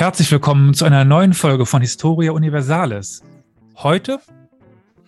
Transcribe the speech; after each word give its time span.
Herzlich 0.00 0.32
willkommen 0.32 0.72
zu 0.72 0.86
einer 0.86 1.04
neuen 1.04 1.34
Folge 1.34 1.66
von 1.66 1.82
Historia 1.82 2.32
Universalis. 2.32 3.22
Heute 3.76 4.18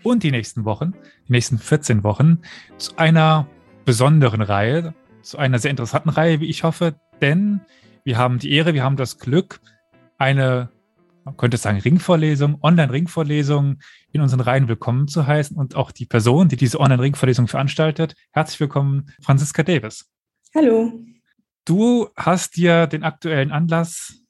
und 0.02 0.22
die 0.22 0.30
nächsten 0.30 0.66
Wochen, 0.66 0.92
die 1.26 1.32
nächsten 1.32 1.56
14 1.56 2.04
Wochen, 2.04 2.42
zu 2.76 2.98
einer 2.98 3.46
besonderen 3.86 4.42
Reihe, 4.42 4.92
zu 5.22 5.38
einer 5.38 5.58
sehr 5.58 5.70
interessanten 5.70 6.10
Reihe, 6.10 6.40
wie 6.40 6.50
ich 6.50 6.62
hoffe, 6.62 6.94
denn 7.22 7.62
wir 8.04 8.18
haben 8.18 8.38
die 8.38 8.52
Ehre, 8.52 8.74
wir 8.74 8.84
haben 8.84 8.98
das 8.98 9.18
Glück, 9.18 9.62
eine, 10.18 10.68
man 11.24 11.38
könnte 11.38 11.56
sagen, 11.56 11.78
Ringvorlesung, 11.78 12.58
Online-Ringvorlesung 12.60 13.78
in 14.12 14.20
unseren 14.20 14.40
Reihen 14.40 14.68
willkommen 14.68 15.08
zu 15.08 15.26
heißen 15.26 15.56
und 15.56 15.74
auch 15.74 15.90
die 15.90 16.04
Person, 16.04 16.48
die 16.48 16.56
diese 16.56 16.78
Online-Ringvorlesung 16.78 17.48
veranstaltet. 17.48 18.14
Herzlich 18.32 18.60
willkommen, 18.60 19.10
Franziska 19.22 19.62
Davis. 19.62 20.10
Hallo. 20.54 21.00
Du 21.64 22.10
hast 22.14 22.56
dir 22.56 22.86
den 22.86 23.04
aktuellen 23.04 23.52
Anlass 23.52 24.21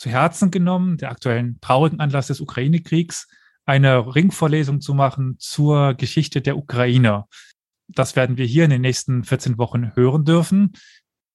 zu 0.00 0.08
Herzen 0.08 0.50
genommen, 0.50 0.96
der 0.96 1.10
aktuellen 1.10 1.58
traurigen 1.60 2.00
Anlass 2.00 2.28
des 2.28 2.40
Ukraine-Kriegs, 2.40 3.28
eine 3.66 4.14
Ringvorlesung 4.14 4.80
zu 4.80 4.94
machen 4.94 5.36
zur 5.38 5.92
Geschichte 5.92 6.40
der 6.40 6.56
Ukraine. 6.56 7.26
Das 7.86 8.16
werden 8.16 8.38
wir 8.38 8.46
hier 8.46 8.64
in 8.64 8.70
den 8.70 8.80
nächsten 8.80 9.24
14 9.24 9.58
Wochen 9.58 9.94
hören 9.94 10.24
dürfen. 10.24 10.72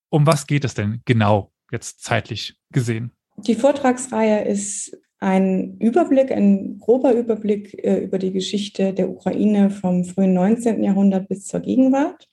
Um 0.09 0.25
was 0.25 0.47
geht 0.47 0.65
es 0.65 0.73
denn 0.73 1.03
genau 1.05 1.51
jetzt 1.71 2.03
zeitlich 2.03 2.57
gesehen? 2.71 3.11
Die 3.37 3.53
Vortragsreihe 3.53 4.45
ist 4.45 4.97
ein 5.19 5.77
Überblick, 5.77 6.31
ein 6.31 6.79
grober 6.79 7.13
Überblick 7.13 7.75
äh, 7.83 8.03
über 8.03 8.17
die 8.17 8.31
Geschichte 8.31 8.93
der 8.93 9.09
Ukraine 9.09 9.69
vom 9.69 10.05
frühen 10.05 10.33
19. 10.33 10.83
Jahrhundert 10.83 11.29
bis 11.29 11.45
zur 11.45 11.59
Gegenwart. 11.59 12.27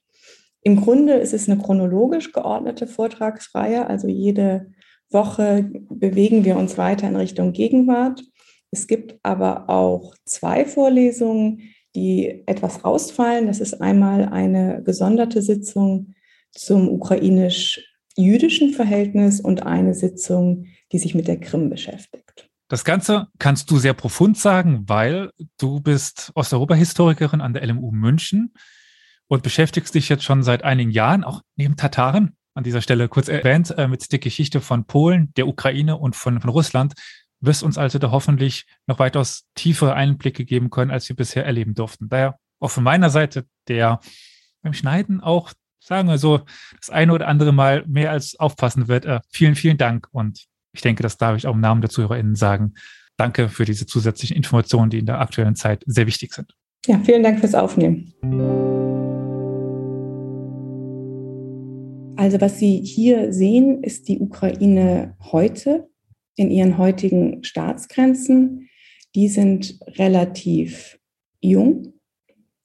Im 0.63 0.81
Grunde 0.81 1.15
ist 1.15 1.35
es 1.35 1.47
eine 1.47 1.61
chronologisch 1.61 2.33
geordnete 2.33 2.87
Vortragsreihe, 2.87 3.87
also 3.87 4.09
jede 4.09 4.73
Woche 5.13 5.71
bewegen 5.91 6.45
wir 6.45 6.57
uns 6.57 6.79
weiter 6.79 7.09
in 7.09 7.17
Richtung 7.17 7.53
Gegenwart. 7.53 8.23
Es 8.71 8.87
gibt 8.87 9.19
aber 9.23 9.69
auch 9.69 10.15
zwei 10.25 10.65
Vorlesungen, 10.65 11.75
die 11.95 12.43
etwas 12.47 12.85
ausfallen. 12.85 13.47
Das 13.47 13.61
ist 13.61 13.81
einmal 13.81 14.27
eine 14.27 14.83
gesonderte 14.83 15.43
Sitzung 15.43 16.15
zum 16.53 16.89
ukrainisch-jüdischen 16.89 18.73
Verhältnis 18.73 19.41
und 19.41 19.65
eine 19.65 19.95
Sitzung, 19.95 20.67
die 20.91 20.99
sich 20.99 21.15
mit 21.15 21.29
der 21.29 21.41
Krim 21.41 21.71
beschäftigt. 21.71 22.49
Das 22.69 22.85
Ganze 22.85 23.29
kannst 23.39 23.71
du 23.71 23.77
sehr 23.77 23.93
profund 23.93 24.39
sagen, 24.39 24.85
weil 24.87 25.31
du 25.59 25.81
bist 25.81 26.33
Osteuropa-Historikerin 26.35 27.43
an 27.43 27.53
der 27.53 27.67
LMU 27.67 27.91
München 27.91 28.55
und 29.29 29.43
beschäftigst 29.43 29.95
dich 29.95 30.09
jetzt 30.09 30.25
schon 30.25 30.43
seit 30.43 30.65
einigen 30.65 30.91
Jahren 30.91 31.25
auch 31.25 31.43
neben 31.57 31.77
Tataren 31.77 32.35
an 32.55 32.65
dieser 32.65 32.83
Stelle 32.83 33.09
kurz 33.09 33.29
erwähnt, 33.29 33.71
äh, 33.77 33.89
mit 33.89 34.11
der 34.13 34.19
Geschichte 34.19 34.61
von 34.61 34.85
Polen, 34.85 35.33
der 35.37 35.49
Ukraine 35.49 35.97
und 35.97 36.17
von, 36.17 36.41
von 36.41 36.51
Russland, 36.51 36.95
wirst 37.41 37.63
uns 37.63 37.77
also 37.79 37.99
da 37.99 38.11
hoffentlich 38.11 38.67
noch 38.87 38.99
weitaus 38.99 39.45
tiefere 39.55 39.95
Einblicke 39.95 40.45
geben 40.45 40.71
können, 40.71 40.91
als 40.91 41.09
wir 41.09 41.17
bisher 41.17 41.45
erleben 41.45 41.75
durften. 41.75 42.09
Daher 42.09 42.39
auch 42.61 42.71
von 42.71 42.85
meiner 42.85 43.11
Seite, 43.11 43.47
der 43.69 44.01
beim 44.63 44.73
Schneiden 44.73 45.21
auch, 45.21 45.53
sagen 45.81 46.09
wir 46.09 46.19
so, 46.19 46.43
das 46.79 46.91
eine 46.91 47.13
oder 47.13 47.27
andere 47.27 47.53
Mal 47.53 47.85
mehr 47.87 48.13
als 48.13 48.39
aufpassen 48.39 48.87
wird. 48.89 49.05
Äh, 49.05 49.21
vielen, 49.29 49.57
vielen 49.57 49.77
Dank. 49.77 50.09
Und 50.13 50.47
ich 50.73 50.81
denke, 50.81 51.03
das 51.03 51.17
darf 51.17 51.37
ich 51.37 51.47
auch 51.47 51.55
im 51.55 51.61
Namen 51.61 51.81
der 51.81 51.91
ZuhörerInnen 51.91 52.37
sagen. 52.37 52.75
Danke 53.17 53.49
für 53.49 53.65
diese 53.65 53.87
zusätzlichen 53.87 54.37
Informationen, 54.37 54.91
die 54.91 54.99
in 54.99 55.07
der 55.07 55.21
aktuellen 55.21 55.57
Zeit 55.57 55.83
sehr 55.87 56.07
wichtig 56.07 56.33
sind. 56.33 56.55
Ja, 56.87 56.99
vielen 57.01 57.23
Dank 57.23 57.41
fürs 57.41 57.55
Aufnehmen. 57.55 58.13
Also 62.17 62.41
was 62.41 62.59
Sie 62.59 62.77
hier 62.77 63.33
sehen, 63.33 63.83
ist 63.83 64.09
die 64.09 64.21
Ukraine 64.21 65.17
heute 65.33 65.89
in 66.37 66.51
ihren 66.51 66.79
heutigen 66.79 67.43
Staatsgrenzen. 67.43 68.69
Die 69.15 69.29
sind 69.29 69.79
relativ 69.99 70.99
jung. 71.41 71.95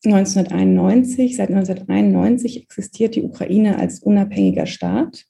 1991, 0.06 1.36
seit 1.36 1.50
1991 1.50 2.62
existiert 2.62 3.16
die 3.16 3.24
Ukraine 3.24 3.78
als 3.78 4.00
unabhängiger 4.00 4.66
Staat. 4.66 5.26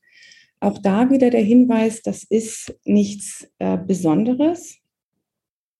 Auch 0.60 0.80
da 0.80 1.10
wieder 1.10 1.30
der 1.30 1.44
Hinweis, 1.44 2.02
das 2.02 2.24
ist 2.24 2.76
nichts 2.84 3.48
äh, 3.60 3.78
Besonderes. 3.78 4.78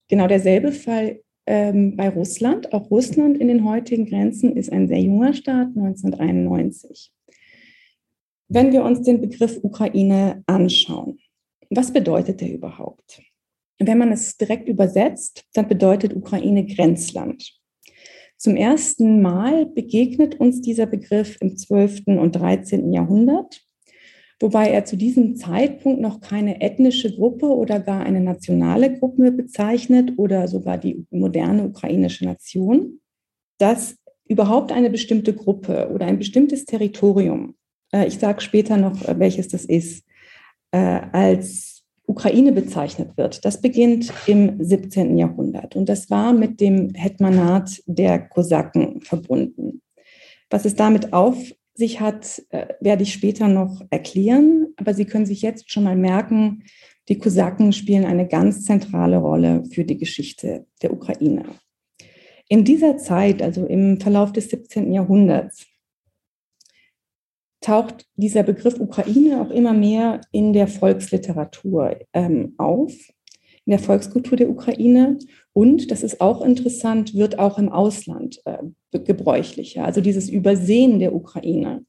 Genau 0.08 0.28
derselbe 0.28 0.72
Fall 0.72 1.20
ähm, 1.48 1.96
bei 1.96 2.10
Russland. 2.10 2.72
Auch 2.74 2.90
Russland 2.92 3.38
in 3.38 3.48
den 3.48 3.66
heutigen 3.66 4.06
Grenzen 4.06 4.56
ist 4.56 4.72
ein 4.72 4.88
sehr 4.88 5.02
junger 5.02 5.34
Staat, 5.34 5.70
1991. 5.76 7.12
Wenn 8.50 8.72
wir 8.72 8.84
uns 8.84 9.02
den 9.02 9.20
Begriff 9.20 9.60
Ukraine 9.62 10.42
anschauen, 10.46 11.20
was 11.70 11.92
bedeutet 11.92 12.40
der 12.40 12.54
überhaupt? 12.54 13.22
Wenn 13.78 13.98
man 13.98 14.12
es 14.14 14.38
direkt 14.38 14.70
übersetzt, 14.70 15.44
dann 15.54 15.68
bedeutet 15.68 16.16
Ukraine 16.16 16.66
Grenzland. 16.66 17.60
Zum 18.38 18.56
ersten 18.56 19.22
Mal 19.22 19.66
begegnet 19.66 20.40
uns 20.40 20.62
dieser 20.62 20.86
Begriff 20.86 21.38
im 21.42 21.58
12. 21.58 22.04
und 22.06 22.36
13. 22.38 22.94
Jahrhundert, 22.94 23.62
wobei 24.40 24.70
er 24.70 24.86
zu 24.86 24.96
diesem 24.96 25.36
Zeitpunkt 25.36 26.00
noch 26.00 26.22
keine 26.22 26.62
ethnische 26.62 27.14
Gruppe 27.14 27.48
oder 27.48 27.82
gar 27.82 28.06
eine 28.06 28.22
nationale 28.22 28.98
Gruppe 28.98 29.32
bezeichnet 29.32 30.14
oder 30.16 30.48
sogar 30.48 30.78
die 30.78 31.06
moderne 31.10 31.66
ukrainische 31.66 32.24
Nation, 32.24 33.02
dass 33.58 33.98
überhaupt 34.26 34.72
eine 34.72 34.90
bestimmte 34.90 35.34
Gruppe 35.34 35.90
oder 35.94 36.06
ein 36.06 36.18
bestimmtes 36.18 36.66
Territorium 36.66 37.56
ich 37.92 38.20
sage 38.20 38.42
später 38.42 38.78
noch, 38.78 39.04
äh, 39.08 39.20
welches 39.20 39.48
das 39.48 39.66
ist, 39.66 40.06
äh, 40.72 40.78
als 41.12 41.84
Ukraine 42.06 42.52
bezeichnet 42.52 43.18
wird. 43.18 43.44
Das 43.44 43.62
beginnt 43.62 44.14
im 44.28 44.64
17. 44.64 45.18
Jahrhundert 45.18 45.76
und 45.76 45.90
das 45.90 46.10
war 46.10 46.34
mit 46.34 46.62
dem 46.62 46.94
Hetmanat 46.94 47.82
der 47.86 48.20
Kosaken 48.20 49.02
verbunden. 49.02 49.82
Was 50.50 50.64
es 50.64 50.76
damit 50.76 51.12
auf 51.12 51.38
sich 51.74 52.00
hat, 52.00 52.42
werde 52.80 53.04
ich 53.04 53.14
später 53.14 53.48
noch 53.50 53.82
erklären, 53.92 54.68
aber 54.78 54.94
Sie 54.94 55.06
können 55.06 55.26
sich 55.28 55.42
jetzt 55.42 55.70
schon 55.70 55.84
mal 55.84 55.98
merken, 55.98 56.64
die 57.10 57.18
Kosaken 57.18 57.72
spielen 57.72 58.06
eine 58.06 58.28
ganz 58.28 58.66
zentrale 58.66 59.18
Rolle 59.18 59.64
für 59.72 59.84
die 59.84 59.98
Geschichte 59.98 60.66
der 60.82 60.94
Ukraine. 60.94 61.44
In 62.50 62.64
dieser 62.64 62.98
Zeit, 62.98 63.42
also 63.42 63.66
im 63.66 64.00
Verlauf 64.00 64.32
des 64.32 64.50
17. 64.50 64.94
Jahrhunderts, 64.94 65.68
taucht 67.68 68.06
dieser 68.16 68.44
Begriff 68.44 68.80
Ukraine 68.80 69.42
auch 69.42 69.50
immer 69.50 69.74
mehr 69.74 70.22
in 70.32 70.54
der 70.54 70.70
Volksliteratur 70.70 71.98
ähm, 72.14 72.54
auf, 72.58 72.94
in 73.66 73.72
der 73.72 73.80
Volkskultur 73.80 74.38
der 74.38 74.50
Ukraine. 74.50 75.18
Und, 75.52 75.92
das 75.92 76.02
ist 76.02 76.22
auch 76.22 76.42
interessant, 76.42 77.14
wird 77.14 77.40
auch 77.40 77.60
im 77.60 77.68
Ausland 77.68 78.40
äh, 78.46 79.00
gebräuchlicher. 79.00 79.84
Also 79.84 80.00
dieses 80.00 80.30
Übersehen 80.30 81.00
der 81.00 81.14
Ukraine, 81.14 81.84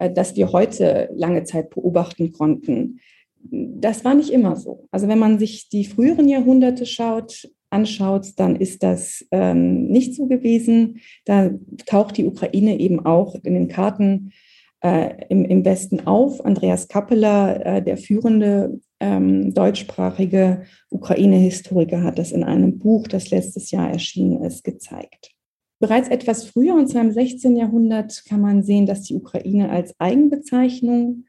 äh, 0.00 0.10
das 0.10 0.34
wir 0.34 0.50
heute 0.50 1.10
lange 1.14 1.44
Zeit 1.44 1.70
beobachten 1.70 2.32
konnten, 2.32 2.98
das 3.40 4.04
war 4.04 4.14
nicht 4.14 4.30
immer 4.30 4.56
so. 4.56 4.88
Also 4.90 5.06
wenn 5.06 5.20
man 5.20 5.38
sich 5.38 5.68
die 5.68 5.84
früheren 5.84 6.26
Jahrhunderte 6.26 6.86
schaut, 6.86 7.48
anschaut, 7.70 8.32
dann 8.34 8.56
ist 8.56 8.82
das 8.82 9.24
ähm, 9.30 9.86
nicht 9.86 10.16
so 10.16 10.26
gewesen. 10.26 11.02
Da 11.24 11.52
taucht 11.86 12.16
die 12.16 12.26
Ukraine 12.26 12.80
eben 12.80 13.06
auch 13.06 13.36
in 13.44 13.54
den 13.54 13.68
Karten 13.68 14.32
äh, 14.80 15.26
im, 15.28 15.44
im 15.44 15.64
Westen 15.64 16.06
auf. 16.06 16.44
Andreas 16.44 16.88
Kappeler, 16.88 17.64
äh, 17.66 17.82
der 17.82 17.96
führende 17.96 18.80
ähm, 19.00 19.52
deutschsprachige 19.54 20.62
Ukraine-Historiker, 20.90 22.02
hat 22.02 22.18
das 22.18 22.32
in 22.32 22.44
einem 22.44 22.78
Buch, 22.78 23.08
das 23.08 23.30
letztes 23.30 23.70
Jahr 23.70 23.90
erschienen 23.90 24.42
ist, 24.42 24.64
gezeigt. 24.64 25.32
Bereits 25.80 26.08
etwas 26.08 26.44
früher, 26.44 26.74
und 26.74 26.88
zwar 26.88 27.02
im 27.02 27.12
16. 27.12 27.56
Jahrhundert, 27.56 28.24
kann 28.28 28.40
man 28.40 28.62
sehen, 28.62 28.86
dass 28.86 29.02
die 29.02 29.14
Ukraine 29.14 29.70
als 29.70 29.98
Eigenbezeichnung 29.98 31.24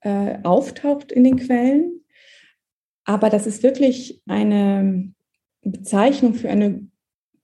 äh, 0.00 0.38
auftaucht 0.42 1.12
in 1.12 1.24
den 1.24 1.36
Quellen. 1.36 2.04
Aber 3.04 3.30
das 3.30 3.46
ist 3.46 3.62
wirklich 3.62 4.22
eine 4.26 5.12
Bezeichnung 5.62 6.34
für 6.34 6.50
eine 6.50 6.86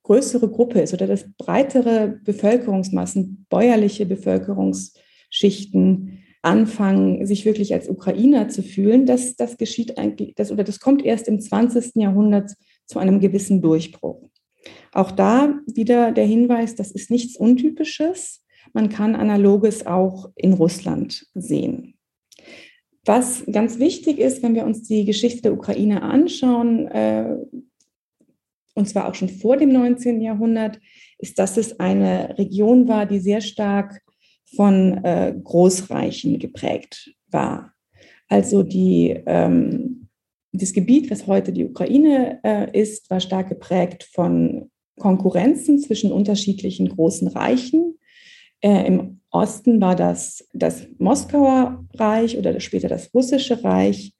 größere 0.02 0.50
Gruppe 0.50 0.80
ist 0.80 0.92
oder 0.92 1.06
dass 1.06 1.24
breitere 1.38 2.18
Bevölkerungsmassen, 2.24 3.46
bäuerliche 3.48 4.04
Bevölkerungsmassen, 4.04 5.01
Schichten 5.32 6.22
anfangen, 6.42 7.24
sich 7.26 7.44
wirklich 7.44 7.72
als 7.72 7.88
Ukrainer 7.88 8.48
zu 8.48 8.62
fühlen, 8.62 9.06
das, 9.06 9.36
das 9.36 9.56
geschieht 9.56 9.96
eigentlich, 9.96 10.34
das, 10.34 10.52
oder 10.52 10.64
das 10.64 10.78
kommt 10.78 11.04
erst 11.04 11.26
im 11.26 11.40
20. 11.40 11.96
Jahrhundert 11.96 12.52
zu 12.86 12.98
einem 12.98 13.18
gewissen 13.20 13.62
Durchbruch. 13.62 14.28
Auch 14.92 15.10
da 15.10 15.58
wieder 15.66 16.12
der 16.12 16.26
Hinweis, 16.26 16.74
das 16.74 16.90
ist 16.90 17.10
nichts 17.10 17.36
Untypisches. 17.36 18.44
Man 18.72 18.90
kann 18.90 19.16
Analoges 19.16 19.86
auch 19.86 20.30
in 20.36 20.52
Russland 20.52 21.26
sehen. 21.34 21.94
Was 23.04 23.44
ganz 23.50 23.78
wichtig 23.78 24.18
ist, 24.18 24.42
wenn 24.42 24.54
wir 24.54 24.64
uns 24.64 24.82
die 24.82 25.04
Geschichte 25.04 25.42
der 25.42 25.54
Ukraine 25.54 26.02
anschauen, 26.02 26.86
äh, 26.88 27.36
und 28.74 28.88
zwar 28.88 29.08
auch 29.08 29.14
schon 29.14 29.28
vor 29.28 29.56
dem 29.56 29.72
19. 29.72 30.20
Jahrhundert, 30.20 30.78
ist, 31.18 31.38
dass 31.38 31.56
es 31.56 31.78
eine 31.80 32.36
Region 32.38 32.88
war, 32.88 33.06
die 33.06 33.18
sehr 33.18 33.40
stark 33.40 34.00
von 34.54 35.04
äh, 35.04 35.34
Großreichen 35.42 36.38
geprägt 36.38 37.14
war. 37.30 37.72
Also 38.28 38.62
die 38.62 39.22
ähm, 39.26 40.08
das 40.52 40.72
Gebiet, 40.72 41.10
was 41.10 41.26
heute 41.26 41.52
die 41.52 41.64
Ukraine 41.64 42.40
äh, 42.44 42.78
ist, 42.78 43.10
war 43.10 43.20
stark 43.20 43.48
geprägt 43.48 44.04
von 44.12 44.70
Konkurrenzen 44.98 45.78
zwischen 45.78 46.12
unterschiedlichen 46.12 46.88
großen 46.88 47.28
Reichen. 47.28 47.98
Äh, 48.60 48.86
Im 48.86 49.20
Osten 49.30 49.80
war 49.80 49.96
das 49.96 50.46
das 50.52 50.86
Moskauer 50.98 51.84
Reich 51.94 52.36
oder 52.36 52.60
später 52.60 52.88
das 52.88 53.12
Russische 53.14 53.64
Reich. 53.64 54.14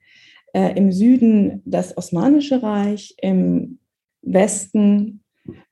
Äh, 0.55 0.77
Im 0.77 0.91
Süden 0.91 1.63
das 1.67 1.97
Osmanische 1.97 2.63
Reich. 2.63 3.15
Im 3.21 3.79
Westen, 4.23 5.23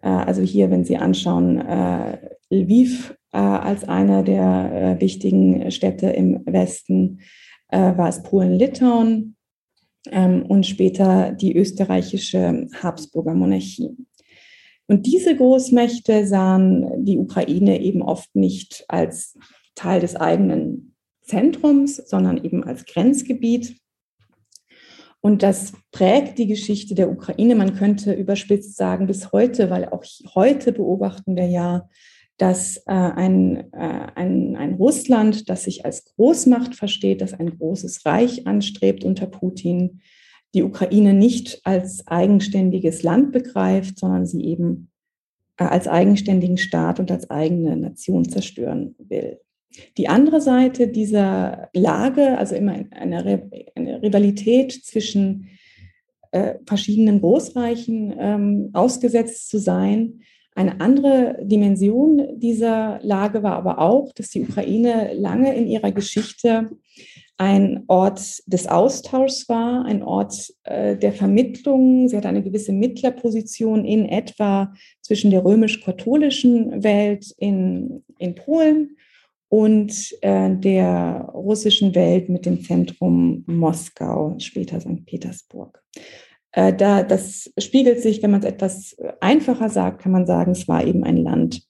äh, 0.02 0.08
also 0.08 0.42
hier, 0.42 0.70
wenn 0.70 0.84
Sie 0.84 0.98
anschauen, 0.98 1.58
äh, 1.58 2.18
Lviv 2.50 3.16
als 3.36 3.84
eine 3.84 4.24
der 4.24 4.96
äh, 4.96 5.00
wichtigen 5.00 5.70
Städte 5.70 6.08
im 6.10 6.42
Westen, 6.46 7.20
war 7.72 8.08
es 8.08 8.24
Polen-Litauen 8.24 9.36
ähm, 10.10 10.44
und 10.46 10.66
später 10.66 11.32
die 11.32 11.56
österreichische 11.56 12.66
Habsburger 12.82 13.34
Monarchie. 13.34 13.96
Und 14.86 15.06
diese 15.06 15.36
Großmächte 15.36 16.26
sahen 16.26 17.04
die 17.04 17.18
Ukraine 17.18 17.80
eben 17.80 18.02
oft 18.02 18.34
nicht 18.34 18.84
als 18.88 19.38
Teil 19.76 20.00
des 20.00 20.16
eigenen 20.16 20.96
Zentrums, 21.22 21.96
sondern 21.96 22.42
eben 22.42 22.64
als 22.64 22.84
Grenzgebiet. 22.86 23.76
Und 25.20 25.42
das 25.42 25.74
prägt 25.92 26.38
die 26.38 26.46
Geschichte 26.46 26.94
der 26.94 27.10
Ukraine. 27.10 27.54
Man 27.54 27.76
könnte 27.76 28.14
überspitzt 28.14 28.76
sagen, 28.76 29.06
bis 29.06 29.32
heute, 29.32 29.70
weil 29.70 29.84
auch 29.90 30.02
heute 30.34 30.72
beobachten 30.72 31.36
wir 31.36 31.46
ja, 31.46 31.88
dass 32.40 32.78
äh, 32.86 32.92
ein, 32.92 33.70
äh, 33.74 34.06
ein, 34.14 34.56
ein 34.56 34.72
Russland, 34.72 35.50
das 35.50 35.64
sich 35.64 35.84
als 35.84 36.06
Großmacht 36.06 36.74
versteht, 36.74 37.20
das 37.20 37.34
ein 37.34 37.58
großes 37.58 38.06
Reich 38.06 38.46
anstrebt 38.46 39.04
unter 39.04 39.26
Putin, 39.26 40.00
die 40.54 40.62
Ukraine 40.62 41.12
nicht 41.12 41.60
als 41.64 42.08
eigenständiges 42.08 43.02
Land 43.02 43.32
begreift, 43.32 43.98
sondern 43.98 44.24
sie 44.24 44.42
eben 44.42 44.90
äh, 45.58 45.64
als 45.64 45.86
eigenständigen 45.86 46.56
Staat 46.56 46.98
und 46.98 47.10
als 47.10 47.28
eigene 47.28 47.76
Nation 47.76 48.26
zerstören 48.26 48.94
will. 48.96 49.38
Die 49.98 50.08
andere 50.08 50.40
Seite 50.40 50.88
dieser 50.88 51.68
Lage, 51.74 52.38
also 52.38 52.54
immer 52.54 52.72
eine, 52.90 53.50
eine 53.74 54.02
Rivalität 54.02 54.72
zwischen 54.72 55.48
äh, 56.30 56.54
verschiedenen 56.64 57.20
Großreichen 57.20 58.14
ähm, 58.18 58.70
ausgesetzt 58.72 59.50
zu 59.50 59.58
sein. 59.58 60.22
Eine 60.54 60.80
andere 60.80 61.38
Dimension 61.42 62.38
dieser 62.38 62.98
Lage 63.02 63.42
war 63.42 63.52
aber 63.52 63.78
auch, 63.78 64.12
dass 64.12 64.30
die 64.30 64.42
Ukraine 64.42 65.12
lange 65.14 65.54
in 65.54 65.66
ihrer 65.68 65.92
Geschichte 65.92 66.70
ein 67.38 67.84
Ort 67.86 68.20
des 68.46 68.66
Austauschs 68.66 69.48
war, 69.48 69.86
ein 69.86 70.02
Ort 70.02 70.52
äh, 70.64 70.96
der 70.96 71.12
Vermittlung. 71.12 72.06
Sie 72.06 72.16
hat 72.16 72.26
eine 72.26 72.42
gewisse 72.42 72.72
Mittlerposition 72.72 73.86
in 73.86 74.06
etwa 74.06 74.74
zwischen 75.00 75.30
der 75.30 75.44
römisch-katholischen 75.44 76.82
Welt 76.82 77.32
in, 77.38 78.04
in 78.18 78.34
Polen 78.34 78.96
und 79.48 80.14
äh, 80.20 80.54
der 80.54 81.30
russischen 81.32 81.94
Welt 81.94 82.28
mit 82.28 82.44
dem 82.44 82.62
Zentrum 82.62 83.42
Moskau, 83.46 84.34
später 84.38 84.78
St. 84.78 85.06
Petersburg. 85.06 85.82
Äh, 86.52 86.74
da, 86.74 87.02
das 87.02 87.52
spiegelt 87.58 88.00
sich, 88.00 88.22
wenn 88.22 88.30
man 88.30 88.40
es 88.40 88.46
etwas 88.46 88.96
einfacher 89.20 89.68
sagt, 89.68 90.02
kann 90.02 90.12
man 90.12 90.26
sagen, 90.26 90.52
es 90.52 90.68
war 90.68 90.84
eben 90.84 91.04
ein 91.04 91.16
Land 91.16 91.62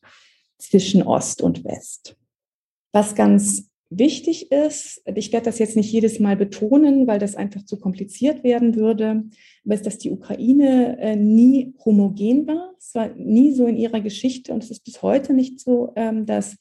zwischen 0.59 1.03
Ost 1.03 1.43
und 1.43 1.65
West. 1.65 2.17
Was 2.93 3.15
ganz 3.15 3.71
wichtig 3.91 4.53
ist, 4.53 5.03
ich 5.15 5.33
werde 5.33 5.47
das 5.47 5.59
jetzt 5.59 5.77
nicht 5.77 5.93
jedes 5.93 6.21
Mal 6.21 6.37
betonen, 6.37 7.07
weil 7.07 7.19
das 7.19 7.35
einfach 7.35 7.65
zu 7.65 7.79
kompliziert 7.79 8.45
werden 8.45 8.77
würde, 8.77 9.25
aber 9.65 9.75
ist, 9.75 9.87
dass 9.87 9.99
die 9.99 10.13
Ukraine 10.13 10.97
äh, 11.01 11.17
nie 11.17 11.75
homogen 11.85 12.47
war. 12.47 12.73
Es 12.79 12.95
war 12.95 13.09
nie 13.17 13.53
so 13.53 13.67
in 13.67 13.77
ihrer 13.77 14.01
Geschichte 14.01 14.53
und 14.53 14.63
es 14.63 14.71
ist 14.71 14.85
bis 14.85 15.03
heute 15.03 15.35
nicht 15.35 15.61
so, 15.61 15.93
ähm, 15.97 16.25
dass 16.25 16.57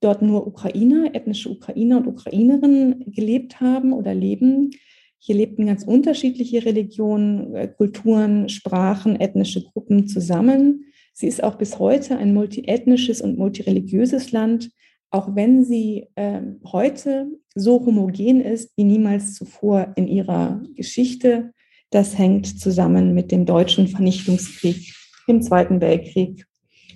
dort 0.00 0.20
nur 0.20 0.46
Ukrainer, 0.46 1.14
ethnische 1.14 1.48
Ukrainer 1.50 1.98
und 1.98 2.06
Ukrainerinnen 2.06 3.10
gelebt 3.10 3.60
haben 3.60 3.92
oder 3.92 4.14
leben. 4.14 4.72
Hier 5.18 5.36
lebten 5.36 5.66
ganz 5.66 5.84
unterschiedliche 5.84 6.64
Religionen, 6.64 7.54
äh, 7.54 7.68
Kulturen, 7.68 8.48
Sprachen, 8.48 9.20
ethnische 9.20 9.62
Gruppen 9.62 10.08
zusammen. 10.08 10.84
Sie 11.12 11.26
ist 11.26 11.42
auch 11.42 11.56
bis 11.56 11.78
heute 11.78 12.18
ein 12.18 12.34
multiethnisches 12.34 13.20
und 13.20 13.38
multireligiöses 13.38 14.32
Land 14.32 14.70
auch 15.10 15.34
wenn 15.34 15.64
sie 15.64 16.08
äh, 16.14 16.42
heute 16.70 17.28
so 17.54 17.84
homogen 17.86 18.40
ist 18.40 18.76
wie 18.76 18.84
niemals 18.84 19.34
zuvor 19.34 19.92
in 19.96 20.08
ihrer 20.08 20.62
Geschichte. 20.74 21.52
Das 21.90 22.18
hängt 22.18 22.60
zusammen 22.60 23.14
mit 23.14 23.30
dem 23.32 23.46
deutschen 23.46 23.88
Vernichtungskrieg 23.88 24.94
im 25.26 25.42
Zweiten 25.42 25.80
Weltkrieg, 25.80 26.44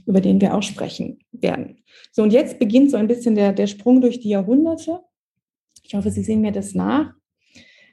über 0.06 0.20
den 0.20 0.40
wir 0.40 0.54
auch 0.54 0.62
sprechen 0.62 1.20
werden. 1.32 1.82
So, 2.12 2.22
und 2.22 2.32
jetzt 2.32 2.58
beginnt 2.58 2.90
so 2.90 2.96
ein 2.96 3.08
bisschen 3.08 3.36
der, 3.36 3.52
der 3.52 3.66
Sprung 3.66 4.00
durch 4.00 4.20
die 4.20 4.30
Jahrhunderte. 4.30 5.00
Ich 5.82 5.94
hoffe, 5.94 6.10
Sie 6.10 6.22
sehen 6.22 6.40
mir 6.40 6.52
das 6.52 6.74
nach. 6.74 7.14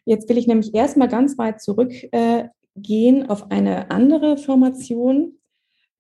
Jetzt 0.08 0.30
will 0.30 0.38
ich 0.38 0.48
nämlich 0.48 0.74
erstmal 0.74 1.10
ganz 1.10 1.38
weit 1.38 1.62
zurückgehen 1.62 2.52
äh, 2.82 3.28
auf 3.28 3.52
eine 3.52 3.92
andere 3.92 4.38
Formation, 4.38 5.34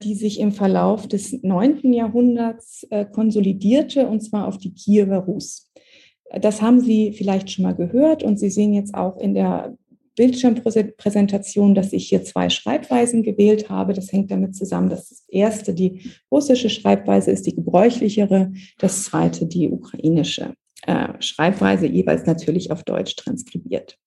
die 0.01 0.15
sich 0.15 0.39
im 0.39 0.53
Verlauf 0.53 1.09
des 1.09 1.43
9. 1.43 1.91
Jahrhunderts 1.91 2.87
äh, 2.89 3.03
konsolidierte, 3.05 4.07
und 4.07 4.21
zwar 4.21 4.47
auf 4.47 4.57
die 4.59 4.73
Kiewer 4.73 5.17
Rus. 5.17 5.73
Das 6.41 6.61
haben 6.61 6.79
Sie 6.79 7.11
vielleicht 7.11 7.51
schon 7.51 7.63
mal 7.63 7.75
gehört 7.75 8.23
und 8.23 8.39
Sie 8.39 8.49
sehen 8.49 8.73
jetzt 8.73 8.93
auch 8.93 9.17
in 9.17 9.33
der 9.33 9.77
Bildschirmpräsentation, 10.15 11.75
dass 11.75 11.91
ich 11.91 12.07
hier 12.07 12.23
zwei 12.23 12.49
Schreibweisen 12.49 13.23
gewählt 13.23 13.69
habe. 13.69 13.91
Das 13.91 14.13
hängt 14.13 14.31
damit 14.31 14.55
zusammen, 14.55 14.89
dass 14.89 15.09
das 15.09 15.25
erste 15.27 15.73
die 15.73 16.11
russische 16.31 16.69
Schreibweise 16.69 17.31
ist, 17.31 17.45
die 17.45 17.55
gebräuchlichere, 17.55 18.53
das 18.79 19.03
zweite 19.03 19.47
die 19.47 19.69
ukrainische 19.69 20.53
äh, 20.87 21.21
Schreibweise, 21.21 21.85
jeweils 21.85 22.25
natürlich 22.25 22.71
auf 22.71 22.83
Deutsch 22.83 23.15
transkribiert 23.15 23.99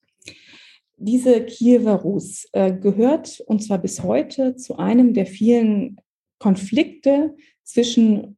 diese 1.01 1.45
Kiewer 1.45 1.95
Rus 1.95 2.47
äh, 2.53 2.73
gehört, 2.75 3.41
und 3.47 3.63
zwar 3.63 3.79
bis 3.79 4.03
heute, 4.03 4.57
zu 4.57 4.77
einem 4.77 5.15
der 5.15 5.25
vielen 5.25 5.97
Konflikte 6.39 7.35
zwischen 7.65 8.37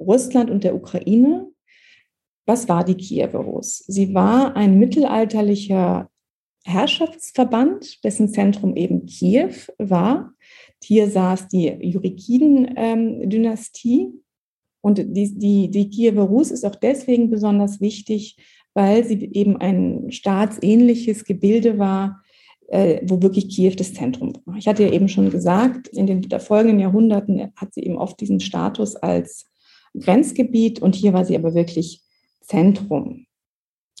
Russland 0.00 0.50
und 0.50 0.64
der 0.64 0.74
Ukraine. 0.74 1.46
Was 2.44 2.68
war 2.68 2.82
die 2.84 2.96
Kiewer 2.96 3.38
Rus? 3.40 3.84
Sie 3.86 4.12
war 4.14 4.56
ein 4.56 4.80
mittelalterlicher 4.80 6.10
Herrschaftsverband, 6.64 8.02
dessen 8.04 8.28
Zentrum 8.28 8.74
eben 8.74 9.06
Kiew 9.06 9.54
war. 9.78 10.32
Hier 10.82 11.08
saß 11.08 11.46
die 11.48 11.68
Jurikiden-Dynastie. 11.68 14.08
Und 14.82 14.98
die, 14.98 15.38
die, 15.38 15.70
die 15.70 15.88
Kiewer 15.88 16.24
Rus 16.24 16.50
ist 16.50 16.66
auch 16.66 16.74
deswegen 16.74 17.30
besonders 17.30 17.80
wichtig, 17.80 18.36
weil 18.74 19.04
sie 19.04 19.30
eben 19.32 19.56
ein 19.56 20.10
staatsähnliches 20.10 21.24
Gebilde 21.24 21.78
war, 21.78 22.22
äh, 22.68 23.00
wo 23.04 23.22
wirklich 23.22 23.48
Kiew 23.48 23.74
das 23.76 23.94
Zentrum 23.94 24.32
war. 24.44 24.56
Ich 24.56 24.66
hatte 24.66 24.82
ja 24.82 24.92
eben 24.92 25.08
schon 25.08 25.30
gesagt, 25.30 25.88
in 25.88 26.06
den 26.06 26.28
folgenden 26.40 26.80
Jahrhunderten 26.80 27.52
hat 27.56 27.74
sie 27.74 27.82
eben 27.82 27.96
oft 27.96 28.20
diesen 28.20 28.40
Status 28.40 28.96
als 28.96 29.46
Grenzgebiet 29.94 30.80
und 30.80 30.94
hier 30.94 31.12
war 31.12 31.24
sie 31.24 31.36
aber 31.36 31.54
wirklich 31.54 32.02
Zentrum. 32.40 33.26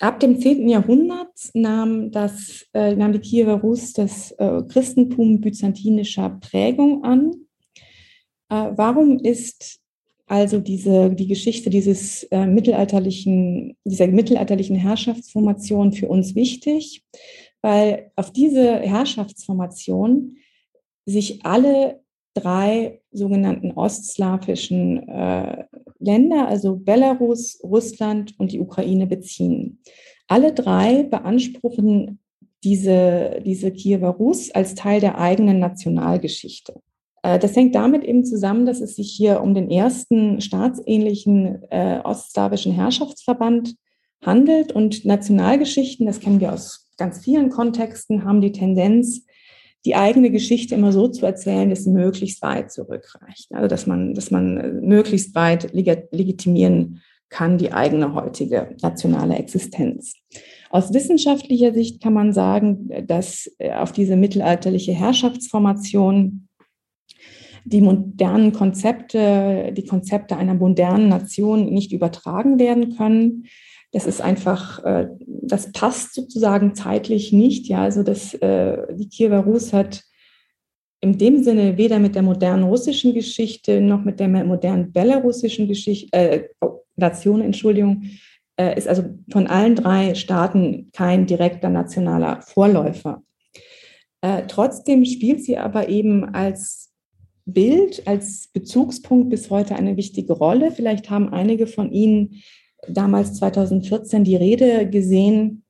Ab 0.00 0.20
dem 0.20 0.40
10. 0.40 0.68
Jahrhundert 0.68 1.50
nahm, 1.54 2.10
das, 2.10 2.66
äh, 2.72 2.96
nahm 2.96 3.12
die 3.12 3.20
Kiewer 3.20 3.60
Rus 3.60 3.92
das 3.92 4.32
äh, 4.32 4.62
Christentum 4.68 5.40
byzantinischer 5.40 6.30
Prägung 6.40 7.04
an. 7.04 7.32
Äh, 8.48 8.72
warum 8.74 9.18
ist 9.18 9.81
also 10.32 10.60
diese, 10.60 11.10
die 11.10 11.26
Geschichte 11.26 11.68
dieses 11.68 12.22
äh, 12.30 12.46
mittelalterlichen, 12.46 13.76
dieser 13.84 14.06
mittelalterlichen 14.06 14.76
Herrschaftsformation 14.76 15.92
für 15.92 16.08
uns 16.08 16.34
wichtig, 16.34 17.04
weil 17.60 18.10
auf 18.16 18.32
diese 18.32 18.76
Herrschaftsformation 18.78 20.38
sich 21.04 21.44
alle 21.44 22.00
drei 22.32 23.02
sogenannten 23.10 23.72
ostslawischen 23.72 25.06
äh, 25.06 25.64
Länder, 25.98 26.48
also 26.48 26.76
Belarus, 26.76 27.60
Russland 27.62 28.32
und 28.38 28.52
die 28.52 28.60
Ukraine 28.60 29.06
beziehen. 29.06 29.80
Alle 30.28 30.54
drei 30.54 31.02
beanspruchen 31.02 32.20
diese, 32.64 33.42
diese 33.44 33.70
Kiewer 33.70 34.08
Rus 34.08 34.50
als 34.50 34.74
Teil 34.76 35.00
der 35.02 35.18
eigenen 35.18 35.58
Nationalgeschichte. 35.58 36.80
Äh, 37.22 37.38
das 37.38 37.56
hängt 37.56 37.74
damit 37.74 38.04
eben 38.04 38.24
zusammen, 38.24 38.66
dass 38.66 38.80
es 38.80 38.96
sich 38.96 39.10
hier 39.10 39.40
um 39.40 39.54
den 39.54 39.70
ersten 39.70 40.40
staatsähnlichen 40.40 41.62
äh, 41.70 42.00
ostslawischen 42.02 42.72
Herrschaftsverband 42.72 43.74
handelt 44.24 44.72
und 44.72 45.04
Nationalgeschichten, 45.04 46.06
das 46.06 46.20
kennen 46.20 46.40
wir 46.40 46.52
aus 46.52 46.88
ganz 46.96 47.24
vielen 47.24 47.50
Kontexten, 47.50 48.24
haben 48.24 48.40
die 48.40 48.52
Tendenz, 48.52 49.24
die 49.84 49.96
eigene 49.96 50.30
Geschichte 50.30 50.76
immer 50.76 50.92
so 50.92 51.08
zu 51.08 51.26
erzählen, 51.26 51.68
dass 51.68 51.84
sie 51.84 51.90
möglichst 51.90 52.40
weit 52.42 52.70
zurückreicht. 52.70 53.52
Also 53.52 53.66
dass 53.66 53.86
man, 53.86 54.14
dass 54.14 54.30
man 54.30 54.56
äh, 54.58 54.68
möglichst 54.68 55.34
weit 55.34 55.72
legitimieren 55.72 57.00
kann 57.28 57.56
die 57.56 57.72
eigene 57.72 58.14
heutige 58.14 58.76
nationale 58.82 59.36
Existenz. 59.36 60.14
Aus 60.70 60.92
wissenschaftlicher 60.92 61.72
Sicht 61.72 62.02
kann 62.02 62.12
man 62.12 62.32
sagen, 62.32 62.90
dass 63.06 63.50
äh, 63.58 63.72
auf 63.72 63.90
diese 63.90 64.16
mittelalterliche 64.16 64.92
Herrschaftsformation 64.92 66.48
die 67.64 67.80
modernen 67.80 68.52
Konzepte, 68.52 69.72
die 69.76 69.86
Konzepte 69.86 70.36
einer 70.36 70.54
modernen 70.54 71.08
Nation 71.08 71.66
nicht 71.66 71.92
übertragen 71.92 72.58
werden 72.58 72.96
können. 72.96 73.44
Das 73.92 74.06
ist 74.06 74.20
einfach, 74.20 74.82
äh, 74.84 75.08
das 75.26 75.72
passt 75.72 76.14
sozusagen 76.14 76.74
zeitlich 76.74 77.32
nicht. 77.32 77.66
Ja, 77.68 77.82
also 77.82 78.02
das, 78.02 78.34
äh, 78.34 78.94
die 78.94 79.08
Kiewer 79.08 79.40
Rus 79.40 79.72
hat 79.72 80.04
in 81.00 81.18
dem 81.18 81.42
Sinne 81.42 81.76
weder 81.76 81.98
mit 81.98 82.14
der 82.14 82.22
modernen 82.22 82.62
russischen 82.62 83.12
Geschichte 83.12 83.80
noch 83.80 84.04
mit 84.04 84.20
der 84.20 84.28
modernen 84.28 84.92
belarussischen 84.92 85.68
Geschichte, 85.68 86.16
äh, 86.16 86.48
Nation, 86.96 87.40
Entschuldigung, 87.40 88.04
äh, 88.56 88.76
ist 88.76 88.88
also 88.88 89.04
von 89.30 89.46
allen 89.46 89.74
drei 89.74 90.14
Staaten 90.14 90.90
kein 90.92 91.26
direkter 91.26 91.70
nationaler 91.70 92.42
Vorläufer. 92.42 93.22
Äh, 94.20 94.44
trotzdem 94.46 95.04
spielt 95.04 95.42
sie 95.44 95.58
aber 95.58 95.88
eben 95.88 96.34
als 96.34 96.91
Bild, 97.44 98.06
als 98.06 98.48
Bezugspunkt 98.52 99.30
bis 99.30 99.50
heute 99.50 99.76
eine 99.76 99.96
wichtige 99.96 100.32
Rolle. 100.32 100.70
Vielleicht 100.70 101.10
haben 101.10 101.32
einige 101.32 101.66
von 101.66 101.92
Ihnen 101.92 102.42
damals 102.88 103.34
2014 103.34 104.24
die 104.24 104.36
Rede 104.36 104.88
gesehen, 104.88 105.64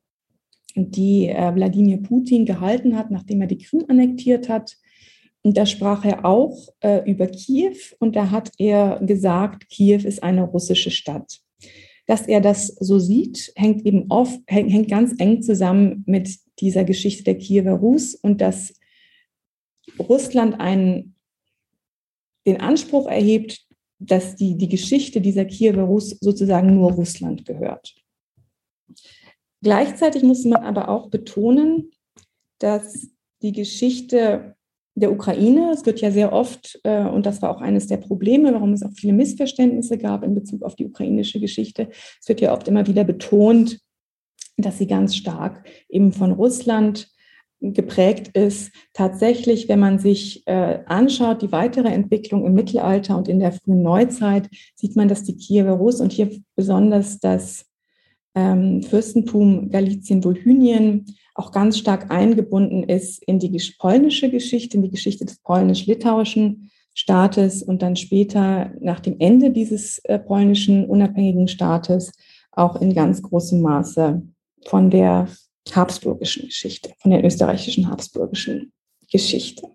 die 0.75 1.27
äh, 1.27 1.53
Wladimir 1.55 1.97
Putin 1.97 2.45
gehalten 2.45 2.97
hat, 2.97 3.11
nachdem 3.11 3.41
er 3.41 3.47
die 3.47 3.57
Krim 3.57 3.85
annektiert 3.87 4.49
hat. 4.49 4.77
Und 5.43 5.57
da 5.57 5.65
sprach 5.65 6.05
er 6.05 6.25
auch 6.25 6.69
äh, 6.79 7.09
über 7.09 7.27
Kiew 7.27 7.75
und 7.99 8.15
da 8.15 8.31
hat 8.31 8.51
er 8.57 8.99
gesagt, 9.05 9.69
Kiew 9.69 10.01
ist 10.05 10.23
eine 10.23 10.43
russische 10.43 10.89
Stadt. 10.89 11.41
Dass 12.07 12.27
er 12.27 12.41
das 12.41 12.67
so 12.67 12.97
sieht, 12.97 13.51
hängt 13.55 13.85
eben 13.85 14.05
oft, 14.09 14.39
hängt, 14.47 14.71
hängt 14.71 14.89
ganz 14.89 15.13
eng 15.17 15.41
zusammen 15.41 16.03
mit 16.05 16.37
dieser 16.59 16.83
Geschichte 16.85 17.23
der 17.23 17.37
Kiewer 17.37 17.73
Rus 17.73 18.15
und 18.15 18.41
dass 18.41 18.73
Russland 19.99 20.59
einen, 20.59 21.12
den 22.45 22.61
Anspruch 22.61 23.07
erhebt, 23.07 23.65
dass 23.99 24.35
die, 24.35 24.57
die 24.57 24.67
Geschichte 24.67 25.21
dieser 25.21 25.45
Kiewer 25.45 25.83
Rus 25.83 26.09
sozusagen 26.19 26.75
nur 26.75 26.91
Russland 26.91 27.45
gehört. 27.45 27.95
Gleichzeitig 29.61 30.23
muss 30.23 30.43
man 30.43 30.63
aber 30.63 30.89
auch 30.89 31.09
betonen, 31.09 31.91
dass 32.59 33.07
die 33.41 33.53
Geschichte 33.53 34.55
der 34.95 35.11
Ukraine. 35.11 35.71
Es 35.71 35.85
wird 35.85 36.01
ja 36.01 36.11
sehr 36.11 36.33
oft, 36.33 36.79
äh, 36.83 37.05
und 37.05 37.25
das 37.25 37.41
war 37.41 37.49
auch 37.49 37.61
eines 37.61 37.87
der 37.87 37.97
Probleme, 37.97 38.53
warum 38.53 38.73
es 38.73 38.83
auch 38.83 38.91
viele 38.93 39.13
Missverständnisse 39.13 39.97
gab 39.97 40.23
in 40.23 40.35
Bezug 40.35 40.63
auf 40.63 40.75
die 40.75 40.85
ukrainische 40.85 41.39
Geschichte. 41.39 41.89
Es 42.21 42.27
wird 42.27 42.41
ja 42.41 42.53
oft 42.53 42.67
immer 42.67 42.85
wieder 42.87 43.03
betont, 43.03 43.79
dass 44.57 44.77
sie 44.77 44.87
ganz 44.87 45.15
stark 45.15 45.65
eben 45.89 46.11
von 46.11 46.31
Russland 46.31 47.09
geprägt 47.71 48.35
ist. 48.35 48.71
Tatsächlich, 48.93 49.69
wenn 49.69 49.79
man 49.79 49.99
sich 49.99 50.45
äh, 50.47 50.79
anschaut, 50.85 51.41
die 51.41 51.51
weitere 51.51 51.87
Entwicklung 51.87 52.45
im 52.45 52.53
Mittelalter 52.53 53.17
und 53.17 53.27
in 53.29 53.39
der 53.39 53.53
frühen 53.53 53.81
Neuzeit, 53.81 54.49
sieht 54.75 54.95
man, 54.95 55.07
dass 55.07 55.23
die 55.23 55.37
Kiewer 55.37 55.73
Rus 55.73 56.01
und 56.01 56.11
hier 56.11 56.29
besonders 56.55 57.19
das 57.19 57.65
ähm, 58.35 58.83
Fürstentum 58.83 59.69
Galizien-Volhynien 59.69 61.05
auch 61.35 61.51
ganz 61.51 61.77
stark 61.77 62.11
eingebunden 62.11 62.83
ist 62.83 63.23
in 63.23 63.39
die 63.39 63.57
polnische 63.79 64.29
Geschichte, 64.29 64.77
in 64.77 64.83
die 64.83 64.91
Geschichte 64.91 65.25
des 65.25 65.39
polnisch-litauischen 65.39 66.69
Staates 66.93 67.63
und 67.63 67.81
dann 67.81 67.95
später 67.95 68.71
nach 68.79 68.99
dem 68.99 69.15
Ende 69.19 69.51
dieses 69.51 69.99
äh, 69.99 70.19
polnischen 70.19 70.85
unabhängigen 70.85 71.47
Staates 71.47 72.11
auch 72.51 72.79
in 72.79 72.93
ganz 72.93 73.21
großem 73.21 73.61
Maße 73.61 74.21
von 74.65 74.89
der 74.91 75.27
habsburgischen 75.71 76.47
Geschichte, 76.47 76.93
von 76.99 77.11
der 77.11 77.23
österreichischen 77.23 77.89
habsburgischen 77.89 78.73
Geschichte. 79.11 79.67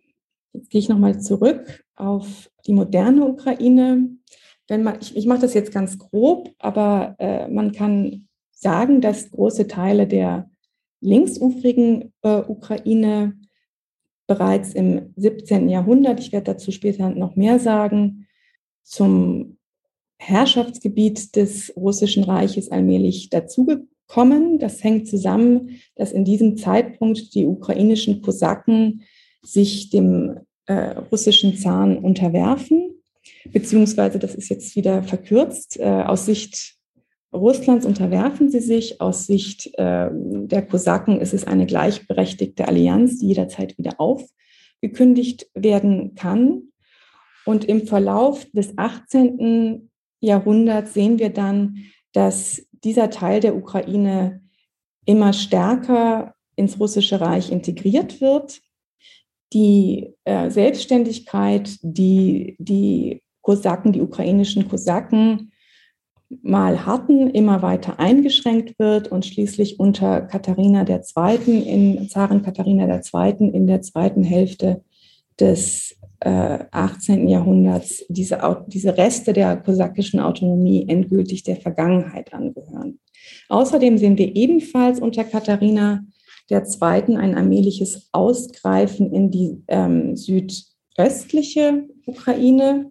Jetzt 0.52 0.71
gehe 0.71 0.80
ich 0.80 0.88
nochmal 0.88 1.21
zurück 1.21 1.85
auf 1.97 2.50
die 2.66 2.73
moderne 2.73 3.25
Ukraine. 3.25 4.11
Wenn 4.66 4.83
man, 4.83 4.99
ich, 5.00 5.16
ich 5.16 5.26
mache 5.26 5.40
das 5.40 5.54
jetzt 5.54 5.73
ganz 5.73 5.99
grob, 5.99 6.50
aber 6.59 7.16
äh, 7.18 7.49
man 7.49 7.73
kann 7.73 8.28
sagen, 8.50 9.00
dass 9.00 9.30
große 9.30 9.66
Teile 9.68 10.07
der 10.07 10.50
linksufrigen 11.00 12.12
äh, 12.23 12.40
Ukraine 12.40 13.38
bereits 14.26 14.75
im 14.75 15.12
17. 15.16 15.68
Jahrhundert, 15.68 16.21
ich 16.21 16.33
werde 16.33 16.52
dazu 16.52 16.71
später 16.71 17.09
noch 17.11 17.37
mehr 17.37 17.59
sagen, 17.59 18.26
zum 18.83 19.59
Herrschaftsgebiet 20.18 21.37
des 21.37 21.73
Russischen 21.76 22.25
Reiches 22.25 22.71
allmählich 22.71 23.30
dazugekommen. 23.30 23.88
Das 24.59 24.83
hängt 24.83 25.07
zusammen, 25.07 25.81
dass 25.95 26.12
in 26.12 26.25
diesem 26.25 26.57
Zeitpunkt 26.57 27.35
die 27.35 27.47
ukrainischen 27.47 28.23
Kosaken 28.23 29.03
sich 29.43 29.91
dem 29.91 30.41
äh, 30.67 30.99
russischen 31.11 31.57
Zahn 31.57 31.99
unterwerfen, 31.99 32.95
beziehungsweise 33.50 34.19
das 34.19 34.35
ist 34.35 34.49
jetzt 34.49 34.77
wieder 34.77 35.03
verkürzt, 35.03 35.79
äh, 35.79 35.85
aus 35.85 36.27
Sicht 36.27 36.79
Russlands 37.33 37.85
unterwerfen 37.85 38.50
sie 38.50 38.61
sich. 38.61 39.00
Aus 39.00 39.27
Sicht 39.27 39.67
äh, 39.79 40.09
der 40.12 40.62
Kosaken 40.62 41.21
ist 41.21 41.35
es 41.35 41.47
eine 41.47 41.67
gleichberechtigte 41.67 42.67
Allianz, 42.67 43.19
die 43.19 43.29
jederzeit 43.29 43.77
wieder 43.77 44.00
aufgekündigt 44.00 45.47
werden 45.55 46.15
kann. 46.15 46.62
Und 47.45 47.67
im 47.67 47.87
Verlauf 47.87 48.47
des 48.53 48.77
18. 48.77 49.91
Jahrhunderts 50.21 50.95
sehen 50.95 51.19
wir 51.19 51.31
dann, 51.31 51.85
dass 52.12 52.67
dieser 52.85 53.11
Teil 53.11 53.40
der 53.40 53.56
Ukraine 53.56 54.42
immer 55.04 55.32
stärker 55.32 56.35
ins 56.56 56.78
russische 56.78 57.20
Reich 57.20 57.50
integriert 57.50 58.20
wird. 58.20 58.61
Die 59.52 60.14
äh, 60.25 60.50
Selbstständigkeit, 60.50 61.78
die 61.82 62.56
die 62.58 63.23
Kosaken, 63.42 63.92
die 63.92 64.02
ukrainischen 64.02 64.68
Kosaken 64.68 65.52
mal 66.42 66.85
hatten, 66.85 67.30
immer 67.30 67.62
weiter 67.62 67.99
eingeschränkt 67.99 68.78
wird 68.78 69.08
und 69.08 69.25
schließlich 69.25 69.80
unter 69.80 70.20
Katharina 70.20 70.85
II., 70.87 71.62
in 71.62 72.08
Zarin 72.08 72.42
Katharina 72.42 72.87
II. 72.87 73.49
in 73.49 73.66
der 73.66 73.80
zweiten 73.80 74.25
Hälfte 74.25 74.85
des 75.40 75.98
äh, 76.20 76.58
18. 76.70 77.28
Jahrhunderts 77.28 78.04
diese, 78.08 78.38
diese 78.66 78.96
Reste 78.96 79.32
der 79.32 79.56
kosakischen 79.56 80.20
Autonomie 80.20 80.87
endgültig 80.88 81.42
der 81.42 81.56
Vergangenheit 81.56 82.32
angehören. 82.32 82.98
Außerdem 83.48 83.98
sehen 83.98 84.18
wir 84.18 84.34
ebenfalls 84.34 85.00
unter 85.00 85.25
Katharina 85.25 86.04
II. 86.50 87.16
ein 87.16 87.34
allmähliches 87.34 88.08
Ausgreifen 88.12 89.12
in 89.12 89.30
die 89.30 89.62
ähm, 89.68 90.16
südöstliche 90.16 91.84
Ukraine, 92.06 92.90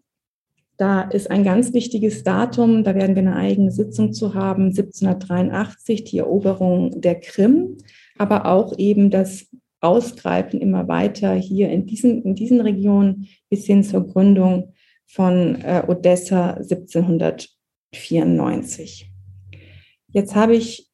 da 0.78 1.02
ist 1.02 1.32
ein 1.32 1.44
ganz 1.44 1.74
wichtiges 1.74 2.24
Datum, 2.24 2.84
da 2.84 2.94
werden 2.94 3.16
wir 3.16 3.24
eine 3.24 3.36
eigene 3.36 3.72
Sitzung 3.72 4.14
zu 4.14 4.36
haben, 4.36 4.66
1783, 4.68 6.04
die 6.04 6.20
Eroberung 6.20 7.02
der 7.02 7.20
Krim, 7.20 7.78
aber 8.20 8.46
auch 8.46 8.78
eben 8.78 9.10
das 9.10 9.48
Ausgreifen 9.80 10.62
immer 10.62 10.88
weiter 10.88 11.34
hier 11.34 11.70
in 11.70 11.86
diesen, 11.86 12.24
in 12.24 12.36
diesen 12.36 12.62
Regionen 12.62 13.28
bis 13.50 13.66
hin 13.66 13.84
zur 13.84 14.08
Gründung 14.08 14.74
von 15.06 15.62
äh, 15.62 15.84
Odessa 15.88 16.54
1794. 16.54 19.12
Jetzt 20.10 20.36
habe 20.36 20.56
ich 20.56 20.90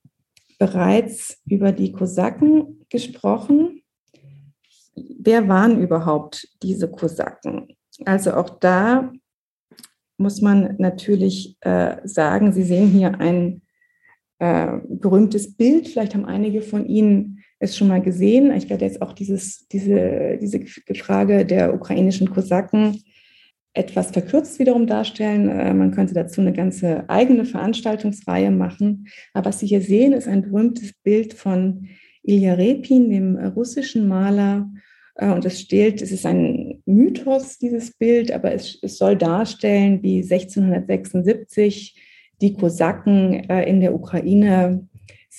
bereits 0.59 1.41
über 1.45 1.71
die 1.71 1.91
Kosaken 1.91 2.85
gesprochen. 2.89 3.81
Wer 4.95 5.47
waren 5.47 5.81
überhaupt 5.81 6.47
diese 6.61 6.89
Kosaken? 6.89 7.75
Also 8.05 8.33
auch 8.33 8.59
da 8.59 9.11
muss 10.17 10.41
man 10.41 10.75
natürlich 10.77 11.57
äh, 11.61 11.97
sagen, 12.03 12.53
Sie 12.53 12.63
sehen 12.63 12.89
hier 12.89 13.19
ein 13.19 13.61
äh, 14.39 14.79
berühmtes 14.87 15.55
Bild. 15.55 15.87
Vielleicht 15.87 16.13
haben 16.13 16.25
einige 16.25 16.61
von 16.61 16.85
Ihnen 16.85 17.42
es 17.63 17.77
schon 17.77 17.87
mal 17.87 18.01
gesehen. 18.01 18.51
Ich 18.55 18.69
werde 18.69 18.85
jetzt 18.85 19.01
auch 19.01 19.13
dieses, 19.13 19.67
diese, 19.69 20.37
diese 20.41 20.61
Frage 20.95 21.45
der 21.45 21.73
ukrainischen 21.73 22.29
Kosaken 22.29 23.01
etwas 23.73 24.11
verkürzt 24.11 24.59
wiederum 24.59 24.85
darstellen. 24.85 25.49
Äh, 25.49 25.73
man 25.73 25.91
könnte 25.91 26.13
dazu 26.13 26.41
eine 26.41 26.53
ganze 26.53 27.09
eigene 27.09 27.45
Veranstaltungsreihe 27.45 28.51
machen. 28.51 29.07
Aber 29.33 29.49
was 29.49 29.59
Sie 29.59 29.67
hier 29.67 29.81
sehen, 29.81 30.13
ist 30.13 30.27
ein 30.27 30.43
berühmtes 30.43 30.93
Bild 31.03 31.33
von 31.33 31.87
Ilya 32.21 32.53
Repin, 32.53 33.09
dem 33.09 33.35
russischen 33.35 34.07
Maler 34.07 34.69
äh, 35.15 35.29
und 35.29 35.45
es 35.45 35.59
steht, 35.59 36.01
es 36.01 36.11
ist 36.11 36.25
ein 36.25 36.81
Mythos, 36.85 37.57
dieses 37.57 37.97
Bild, 37.97 38.31
aber 38.31 38.53
es, 38.53 38.77
es 38.81 38.97
soll 38.97 39.17
darstellen, 39.17 40.01
wie 40.03 40.21
1676 40.21 41.95
die 42.41 42.53
Kosaken 42.53 43.49
äh, 43.49 43.63
in 43.69 43.79
der 43.79 43.95
Ukraine 43.95 44.87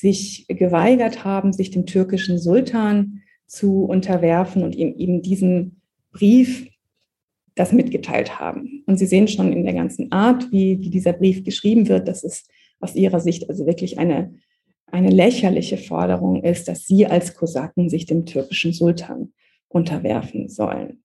sich 0.00 0.46
geweigert 0.48 1.24
haben, 1.24 1.52
sich 1.52 1.70
dem 1.70 1.86
türkischen 1.86 2.38
Sultan 2.38 3.22
zu 3.46 3.84
unterwerfen 3.84 4.62
und 4.62 4.74
ihm 4.74 4.94
eben 4.96 5.22
diesen 5.22 5.80
Brief 6.12 6.68
das 7.54 7.72
mitgeteilt 7.72 8.40
haben. 8.40 8.82
Und 8.86 8.98
Sie 8.98 9.06
sehen 9.06 9.28
schon 9.28 9.52
in 9.52 9.64
der 9.64 9.74
ganzen 9.74 10.10
Art, 10.10 10.50
wie, 10.50 10.80
wie 10.80 10.90
dieser 10.90 11.12
Brief 11.12 11.44
geschrieben 11.44 11.88
wird, 11.88 12.08
dass 12.08 12.24
es 12.24 12.48
aus 12.80 12.96
Ihrer 12.96 13.20
Sicht 13.20 13.48
also 13.48 13.66
wirklich 13.66 13.98
eine 13.98 14.34
eine 14.94 15.10
lächerliche 15.10 15.76
Forderung 15.76 16.42
ist, 16.44 16.68
dass 16.68 16.86
sie 16.86 17.06
als 17.06 17.34
Kosaken 17.34 17.90
sich 17.90 18.06
dem 18.06 18.26
türkischen 18.26 18.72
Sultan 18.72 19.32
unterwerfen 19.68 20.48
sollen. 20.48 21.02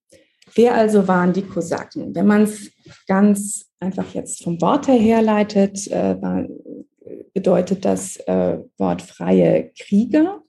Wer 0.54 0.76
also 0.76 1.08
waren 1.08 1.34
die 1.34 1.42
Kosaken? 1.42 2.14
Wenn 2.14 2.28
man 2.28 2.44
es 2.44 2.72
ganz 3.08 3.66
einfach 3.80 4.14
jetzt 4.14 4.44
vom 4.44 4.62
Wort 4.62 4.88
her 4.88 5.00
herleitet, 5.00 5.88
äh, 5.88 6.16
bedeutet 7.34 7.86
das 7.86 8.18
äh, 8.18 8.60
Wort 8.78 9.02
freie 9.02 9.72
Krieger. 9.78 10.42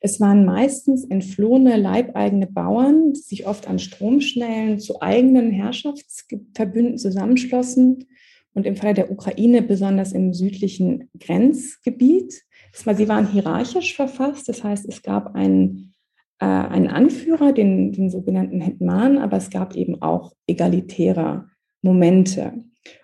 Es 0.00 0.20
waren 0.20 0.44
meistens 0.44 1.04
entflohene 1.04 1.76
leibeigene 1.76 2.46
Bauern, 2.46 3.14
die 3.14 3.20
sich 3.20 3.46
oft 3.46 3.66
an 3.66 3.78
Stromschnellen 3.78 4.78
zu 4.78 5.00
eigenen 5.00 5.50
Herrschaftsverbünden 5.50 6.98
zusammenschlossen 6.98 8.04
und 8.52 8.66
im 8.66 8.76
Fall 8.76 8.94
der 8.94 9.10
Ukraine 9.10 9.62
besonders 9.62 10.12
im 10.12 10.34
südlichen 10.34 11.08
Grenzgebiet. 11.18 12.42
Sie 12.72 13.08
waren 13.08 13.30
hierarchisch 13.30 13.96
verfasst, 13.96 14.48
das 14.48 14.62
heißt, 14.62 14.86
es 14.88 15.02
gab 15.02 15.34
einen, 15.34 15.94
äh, 16.38 16.44
einen 16.44 16.88
Anführer, 16.88 17.52
den, 17.52 17.92
den 17.92 18.10
sogenannten 18.10 18.60
Hetman, 18.60 19.16
aber 19.16 19.38
es 19.38 19.48
gab 19.48 19.74
eben 19.74 20.02
auch 20.02 20.32
egalitäre 20.46 21.48
Momente. 21.84 22.52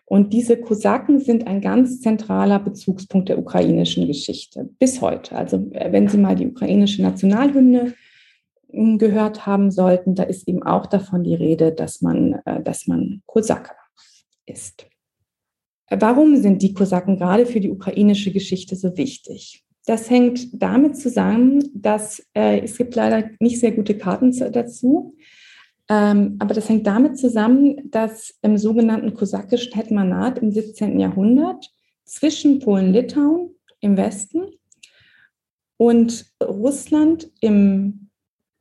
Und 0.04 0.32
diese 0.32 0.56
Kosaken 0.56 1.20
sind 1.20 1.46
ein 1.46 1.60
ganz 1.60 2.00
zentraler 2.00 2.58
Bezugspunkt 2.58 3.28
der 3.28 3.38
ukrainischen 3.38 4.08
Geschichte 4.08 4.68
bis 4.80 5.00
heute. 5.00 5.36
Also 5.36 5.70
äh, 5.72 5.92
wenn 5.92 6.08
Sie 6.08 6.18
mal 6.18 6.34
die 6.34 6.48
ukrainische 6.48 7.02
Nationalhymne 7.02 7.94
hm, 8.72 8.98
gehört 8.98 9.46
haben 9.46 9.70
sollten, 9.70 10.16
da 10.16 10.24
ist 10.24 10.48
eben 10.48 10.64
auch 10.64 10.86
davon 10.86 11.22
die 11.22 11.36
Rede, 11.36 11.70
dass 11.70 12.02
man, 12.02 12.40
äh, 12.44 12.60
dass 12.60 12.88
man 12.88 13.22
Kosake 13.26 13.70
ist. 14.46 14.86
Warum 15.88 16.36
sind 16.36 16.62
die 16.62 16.74
Kosaken 16.74 17.16
gerade 17.16 17.46
für 17.46 17.60
die 17.60 17.70
ukrainische 17.70 18.32
Geschichte 18.32 18.76
so 18.76 18.96
wichtig? 18.96 19.64
Das 19.86 20.10
hängt 20.10 20.48
damit 20.52 20.96
zusammen, 20.96 21.70
dass 21.74 22.20
äh, 22.34 22.60
es 22.60 22.76
gibt 22.76 22.94
leider 22.94 23.30
nicht 23.40 23.60
sehr 23.60 23.72
gute 23.72 23.96
Karten 23.96 24.32
dazu. 24.52 25.14
Ähm, 25.14 25.20
aber 25.92 26.54
das 26.54 26.68
hängt 26.68 26.86
damit 26.86 27.18
zusammen, 27.18 27.90
dass 27.90 28.38
im 28.42 28.56
sogenannten 28.58 29.12
kosakischen 29.12 29.72
Hetmanat 29.72 30.38
im 30.38 30.52
17. 30.52 31.00
Jahrhundert 31.00 31.68
zwischen 32.04 32.60
Polen-Litauen 32.60 33.56
im 33.80 33.96
Westen 33.96 34.52
und 35.76 36.26
Russland 36.40 37.28
im, 37.40 38.10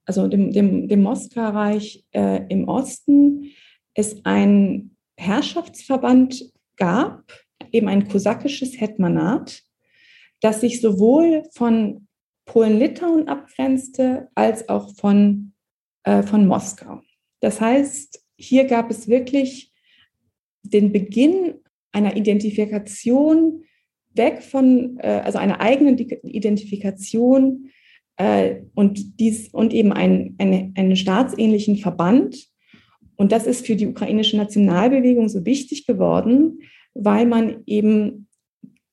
also 0.06 0.28
dem, 0.28 0.52
dem, 0.52 0.88
dem 0.88 1.04
Moskaureich 1.04 2.04
äh, 2.14 2.48
im 2.50 2.68
Osten, 2.68 3.52
es 3.94 4.26
einen 4.26 4.96
Herrschaftsverband 5.18 6.52
gab, 6.78 7.32
eben 7.72 7.90
ein 7.90 8.08
kosakisches 8.08 8.82
Hetmanat, 8.82 9.62
das 10.42 10.62
sich 10.62 10.82
sowohl 10.82 11.44
von 11.52 12.08
Polen-Litauen 12.46 13.28
abgrenzte 13.28 14.30
als 14.34 14.68
auch 14.68 14.96
von, 14.96 15.54
äh, 16.06 16.24
von 16.24 16.48
Moskau. 16.48 17.02
Das 17.40 17.62
heißt, 17.62 18.24
hier 18.38 18.66
gab 18.66 18.90
es 18.92 19.08
wirklich 19.08 19.72
den 20.64 20.92
Beginn 20.92 21.56
einer 21.92 22.16
Identifikation 22.16 23.64
weg 24.14 24.44
von, 24.44 24.98
äh, 25.00 25.22
also 25.24 25.38
einer 25.38 25.62
eigenen 25.62 25.98
Identifikation 25.98 27.70
äh, 28.18 28.62
und, 28.76 29.20
dies, 29.20 29.50
und 29.50 29.74
eben 29.74 29.94
ein, 29.94 30.36
eine, 30.38 30.72
einen 30.76 30.96
staatsähnlichen 30.96 31.78
Verband. 31.78 32.48
Und 33.16 33.32
das 33.32 33.48
ist 33.48 33.66
für 33.66 33.76
die 33.76 33.88
ukrainische 33.88 34.38
Nationalbewegung 34.38 35.30
so 35.30 35.46
wichtig 35.46 35.86
geworden, 35.86 36.60
weil 36.94 37.26
man 37.26 37.64
eben 37.66 38.28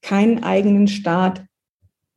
keinen 0.02 0.42
eigenen 0.42 0.88
Staat 0.88 1.44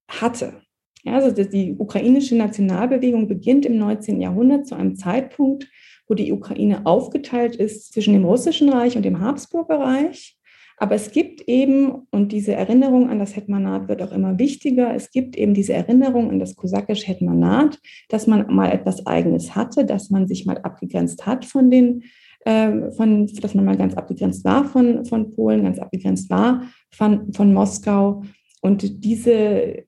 hatte. 0.08 0.62
Also 1.06 1.32
die 1.44 1.76
ukrainische 1.78 2.36
Nationalbewegung 2.36 3.28
beginnt 3.28 3.66
im 3.66 3.78
19. 3.78 4.22
Jahrhundert 4.22 4.68
zu 4.68 4.76
einem 4.76 4.96
Zeitpunkt, 4.96 5.68
wo 6.10 6.16
die 6.16 6.34
Ukraine 6.34 6.86
aufgeteilt 6.86 7.56
ist 7.56 7.94
zwischen 7.94 8.14
dem 8.14 8.26
Russischen 8.26 8.70
Reich 8.70 8.98
und 8.98 9.06
dem 9.06 9.22
Habsburger 9.22 9.80
Reich. 9.80 10.36
Aber 10.82 10.96
es 10.96 11.12
gibt 11.12 11.42
eben, 11.42 12.08
und 12.10 12.32
diese 12.32 12.54
Erinnerung 12.54 13.10
an 13.10 13.20
das 13.20 13.36
Hetmanat 13.36 13.90
wird 13.90 14.02
auch 14.02 14.14
immer 14.14 14.40
wichtiger, 14.40 14.94
es 14.96 15.12
gibt 15.12 15.36
eben 15.38 15.54
diese 15.54 15.74
Erinnerung 15.74 16.30
an 16.32 16.40
das 16.40 16.56
kosakische 16.56 17.06
Hetmanat, 17.06 17.80
dass 18.08 18.28
man 18.28 18.54
mal 18.54 18.72
etwas 18.72 19.06
Eigenes 19.06 19.56
hatte, 19.56 19.86
dass 19.86 20.10
man 20.10 20.28
sich 20.28 20.46
mal 20.46 20.58
abgegrenzt 20.60 21.26
hat 21.26 21.44
von 21.44 21.70
den, 21.70 22.04
äh, 22.46 22.92
von, 22.92 23.28
dass 23.28 23.54
man 23.54 23.66
mal 23.66 23.78
ganz 23.78 23.94
abgegrenzt 23.94 24.46
war 24.46 24.64
von, 24.64 25.06
von 25.06 25.32
Polen, 25.32 25.64
ganz 25.64 25.80
abgegrenzt 25.80 26.30
war 26.30 26.64
von, 26.92 27.34
von 27.34 27.54
Moskau. 27.54 28.24
Und 28.62 29.04
diese 29.04 29.84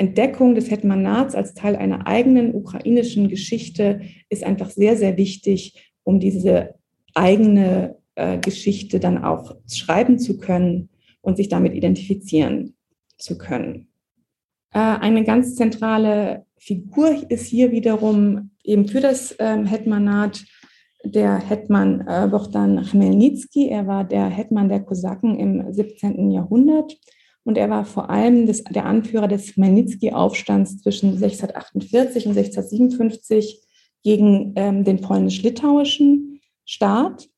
Entdeckung 0.00 0.54
des 0.54 0.70
Hetmanats 0.70 1.34
als 1.34 1.52
Teil 1.52 1.76
einer 1.76 2.06
eigenen 2.06 2.54
ukrainischen 2.54 3.28
Geschichte 3.28 4.00
ist 4.30 4.42
einfach 4.42 4.70
sehr, 4.70 4.96
sehr 4.96 5.18
wichtig, 5.18 5.92
um 6.04 6.20
diese 6.20 6.74
eigene 7.14 7.96
äh, 8.14 8.38
Geschichte 8.38 8.98
dann 8.98 9.22
auch 9.22 9.56
schreiben 9.70 10.18
zu 10.18 10.38
können 10.38 10.88
und 11.20 11.36
sich 11.36 11.48
damit 11.48 11.74
identifizieren 11.74 12.76
zu 13.18 13.36
können. 13.36 13.88
Äh, 14.72 14.78
eine 14.78 15.22
ganz 15.22 15.54
zentrale 15.54 16.46
Figur 16.56 17.30
ist 17.30 17.46
hier 17.46 17.70
wiederum 17.70 18.52
eben 18.64 18.88
für 18.88 19.00
das 19.00 19.36
ähm, 19.38 19.66
Hetmanat 19.66 20.44
der 21.04 21.38
Hetman 21.38 22.06
äh, 22.06 22.26
Bohdan 22.26 22.84
Chmelnytsky. 22.84 23.68
Er 23.68 23.86
war 23.86 24.04
der 24.04 24.28
Hetman 24.28 24.70
der 24.70 24.80
Kosaken 24.80 25.38
im 25.38 25.70
17. 25.70 26.30
Jahrhundert 26.30 26.96
und 27.50 27.58
er 27.58 27.68
war 27.68 27.84
vor 27.84 28.10
allem 28.10 28.46
das, 28.46 28.62
der 28.62 28.86
Anführer 28.86 29.26
des 29.26 29.54
Chmelnytsky-Aufstands 29.54 30.82
zwischen 30.82 31.14
1648 31.14 32.26
und 32.26 32.36
1657 32.38 33.60
gegen 34.04 34.52
ähm, 34.54 34.84
den 34.84 35.00
polnisch-litauischen 35.00 36.40
Staat. 36.64 37.28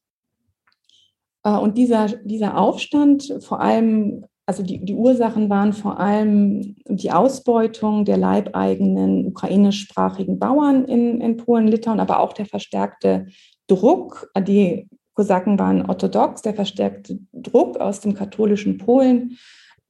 Äh, 1.44 1.56
und 1.56 1.78
dieser, 1.78 2.08
dieser 2.24 2.58
Aufstand, 2.58 3.38
vor 3.40 3.62
allem, 3.62 4.26
also 4.44 4.62
die, 4.62 4.84
die 4.84 4.92
Ursachen 4.92 5.48
waren 5.48 5.72
vor 5.72 5.98
allem 5.98 6.76
die 6.86 7.10
Ausbeutung 7.10 8.04
der 8.04 8.18
leibeigenen 8.18 9.28
ukrainischsprachigen 9.28 10.38
Bauern 10.38 10.84
in, 10.84 11.22
in 11.22 11.38
Polen, 11.38 11.68
Litauen, 11.68 12.00
aber 12.00 12.20
auch 12.20 12.34
der 12.34 12.44
verstärkte 12.44 13.28
Druck. 13.66 14.30
Die 14.46 14.90
Kosaken 15.14 15.58
waren 15.58 15.88
orthodox, 15.88 16.42
der 16.42 16.52
verstärkte 16.52 17.18
Druck 17.32 17.78
aus 17.78 18.00
dem 18.00 18.12
katholischen 18.12 18.76
Polen 18.76 19.38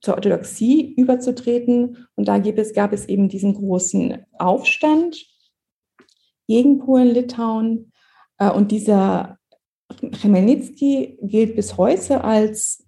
zur 0.03 0.15
Orthodoxie 0.15 0.95
überzutreten. 0.97 2.07
Und 2.17 2.29
da 2.29 2.38
gab 2.38 2.59
es, 2.59 2.75
gab 2.75 2.93
es 2.93 3.07
eben 3.07 3.29
diesen 3.29 3.55
großen 3.55 4.19
Aufstand 4.38 5.25
gegen 6.49 6.81
Polen-Litauen. 6.81 7.93
Äh, 8.38 8.51
und 8.51 8.71
dieser 8.71 9.38
Chmelnytsky 10.21 11.19
gilt 11.23 11.57
bis 11.57 11.77
heute 11.77 12.25
als 12.25 12.85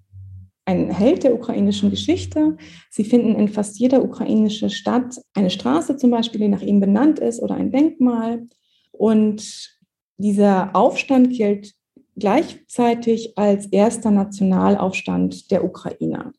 ein 0.67 0.91
Held 0.91 1.25
der 1.25 1.35
ukrainischen 1.35 1.91
Geschichte. 1.91 2.57
Sie 2.91 3.05
finden 3.05 3.35
in 3.37 3.49
fast 3.49 3.79
jeder 3.79 4.03
ukrainischen 4.03 4.71
Stadt 4.71 5.21
eine 5.35 5.51
Straße 5.51 5.97
zum 5.97 6.11
Beispiel, 6.11 6.41
die 6.41 6.49
nach 6.49 6.63
ihm 6.63 6.81
benannt 6.81 7.19
ist 7.19 7.41
oder 7.41 7.55
ein 7.55 7.71
Denkmal. 7.71 8.49
Und 8.93 9.79
dieser 10.17 10.75
Aufstand 10.75 11.31
gilt 11.31 11.75
gleichzeitig 12.17 13.37
als 13.37 13.67
erster 13.67 14.11
Nationalaufstand 14.11 15.51
der 15.51 15.65
Ukrainer. 15.65 16.33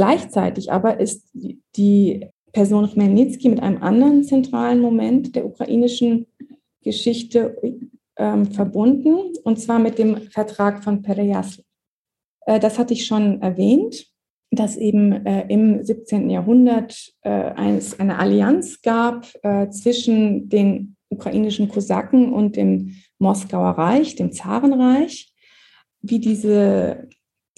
Gleichzeitig 0.00 0.72
aber 0.72 0.98
ist 0.98 1.28
die 1.76 2.26
Person 2.52 2.88
Chmelnytsky 2.88 3.50
mit 3.50 3.60
einem 3.60 3.82
anderen 3.82 4.24
zentralen 4.24 4.80
Moment 4.80 5.36
der 5.36 5.44
ukrainischen 5.44 6.26
Geschichte 6.82 7.60
ähm, 8.16 8.46
verbunden, 8.46 9.34
und 9.44 9.60
zwar 9.60 9.78
mit 9.78 9.98
dem 9.98 10.16
Vertrag 10.30 10.82
von 10.82 11.02
Pereyasl. 11.02 11.62
Äh, 12.46 12.58
das 12.60 12.78
hatte 12.78 12.94
ich 12.94 13.04
schon 13.04 13.42
erwähnt, 13.42 14.06
dass 14.50 14.78
eben 14.78 15.26
äh, 15.26 15.46
im 15.48 15.84
17. 15.84 16.30
Jahrhundert 16.30 17.12
äh, 17.20 17.28
eins, 17.28 18.00
eine 18.00 18.18
Allianz 18.18 18.80
gab 18.80 19.26
äh, 19.42 19.68
zwischen 19.68 20.48
den 20.48 20.96
ukrainischen 21.10 21.68
Kosaken 21.68 22.32
und 22.32 22.56
dem 22.56 22.96
Moskauer 23.18 23.72
Reich, 23.72 24.16
dem 24.16 24.32
Zarenreich. 24.32 25.30
Wie 26.00 26.20
diese 26.20 27.06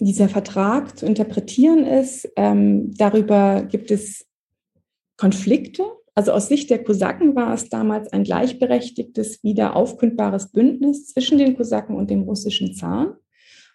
dieser 0.01 0.29
Vertrag 0.29 0.99
zu 0.99 1.07
interpretieren 1.07 1.85
ist. 1.85 2.29
Ähm, 2.37 2.93
darüber 2.95 3.63
gibt 3.63 3.91
es 3.91 4.27
Konflikte. 5.17 5.85
Also 6.15 6.33
aus 6.33 6.49
Sicht 6.49 6.69
der 6.71 6.83
Kosaken 6.83 7.35
war 7.35 7.55
es 7.55 7.69
damals 7.69 8.13
ein 8.13 8.25
gleichberechtigtes, 8.25 9.43
wieder 9.43 9.77
aufkündbares 9.77 10.53
Bündnis 10.53 11.07
zwischen 11.07 11.39
den 11.39 11.57
Kosaken 11.57 11.97
und 11.97 12.11
dem 12.11 12.23
russischen 12.23 12.75
Zaren. 12.75 13.15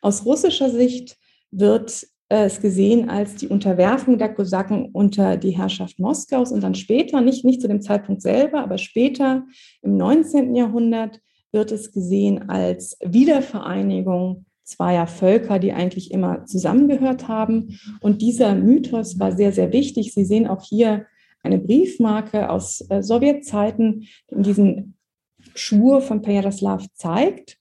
Aus 0.01 0.25
russischer 0.25 0.69
Sicht 0.69 1.17
wird 1.49 2.06
es 2.30 2.62
gesehen 2.62 3.10
als 3.10 3.36
die 3.36 3.47
Unterwerfung 3.47 4.17
der 4.17 4.34
Kosaken 4.34 4.89
unter 4.91 5.38
die 5.38 5.58
Herrschaft 5.58 5.97
Moskaus 5.97 6.51
und 6.51 6.62
dann 6.62 6.75
später, 6.75 7.21
nicht, 7.21 7.45
nicht 7.45 7.62
zu 7.62 7.67
dem 7.67 7.82
Zeitpunkt 7.82 8.21
selber, 8.21 8.62
aber 8.62 8.77
später 8.77 9.45
im 9.82 9.95
19. 9.95 10.53
Jahrhundert 10.53 11.21
wird 11.51 11.71
es 11.71 11.93
gesehen 11.93 12.49
als 12.49 12.97
Wiedervereinigung 13.01 14.45
zweier 14.67 15.08
Völker, 15.08 15.60
die 15.60 15.71
eigentlich 15.71 16.12
immer 16.12 16.45
zusammengehört 16.45 17.27
haben. 17.27 17.80
Und 18.01 18.21
dieser 18.21 18.53
Mythos 18.53 19.17
war 19.17 19.32
sehr, 19.32 19.53
sehr 19.53 19.71
wichtig. 19.71 20.13
Sie 20.13 20.25
sehen 20.25 20.45
auch 20.45 20.62
hier 20.62 21.06
eine 21.41 21.58
Briefmarke 21.58 22.49
aus 22.49 22.82
äh, 22.89 23.01
Sowjetzeiten, 23.01 24.08
die 24.30 24.41
diesen 24.41 24.95
Schwur 25.56 26.01
von 26.01 26.21
Pejaroslav 26.21 26.86
zeigt 26.95 27.58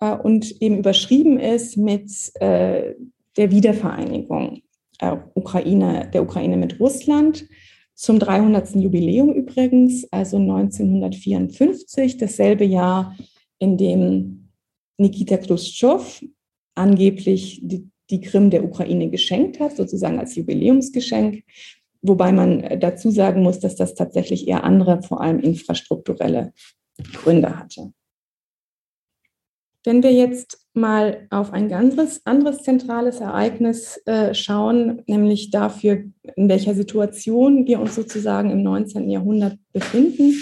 äh, 0.00 0.14
und 0.14 0.60
eben 0.60 0.78
überschrieben 0.78 1.38
ist 1.38 1.78
mit 1.78 2.10
äh, 2.34 2.94
der 3.38 3.50
Wiedervereinigung 3.50 4.60
äh, 4.98 5.16
Ukraine, 5.34 6.10
der 6.12 6.22
Ukraine 6.22 6.58
mit 6.58 6.78
Russland 6.78 7.46
zum 7.94 8.18
300. 8.18 8.74
Jubiläum 8.74 9.32
übrigens, 9.32 10.06
also 10.12 10.36
1954, 10.36 12.18
dasselbe 12.18 12.64
Jahr, 12.64 13.16
in 13.58 13.78
dem 13.78 14.41
Nikita 15.02 15.36
Khrushchev 15.36 16.24
angeblich 16.74 17.60
die, 17.62 17.88
die 18.10 18.20
Krim 18.20 18.50
der 18.50 18.64
Ukraine 18.64 19.10
geschenkt 19.10 19.60
hat, 19.60 19.76
sozusagen 19.76 20.18
als 20.18 20.34
Jubiläumsgeschenk. 20.36 21.44
Wobei 22.00 22.32
man 22.32 22.80
dazu 22.80 23.10
sagen 23.10 23.42
muss, 23.42 23.60
dass 23.60 23.76
das 23.76 23.94
tatsächlich 23.94 24.48
eher 24.48 24.64
andere, 24.64 25.02
vor 25.02 25.20
allem 25.20 25.40
infrastrukturelle 25.40 26.52
Gründe 27.12 27.58
hatte. 27.58 27.92
Wenn 29.84 30.02
wir 30.02 30.12
jetzt 30.12 30.68
mal 30.74 31.26
auf 31.30 31.52
ein 31.52 31.68
ganz 31.68 32.20
anderes 32.24 32.62
zentrales 32.62 33.20
Ereignis 33.20 34.00
äh, 34.06 34.32
schauen, 34.32 35.02
nämlich 35.06 35.50
dafür, 35.50 36.04
in 36.36 36.48
welcher 36.48 36.74
Situation 36.74 37.66
wir 37.66 37.80
uns 37.80 37.96
sozusagen 37.96 38.50
im 38.50 38.62
19. 38.62 39.10
Jahrhundert 39.10 39.58
befinden, 39.72 40.34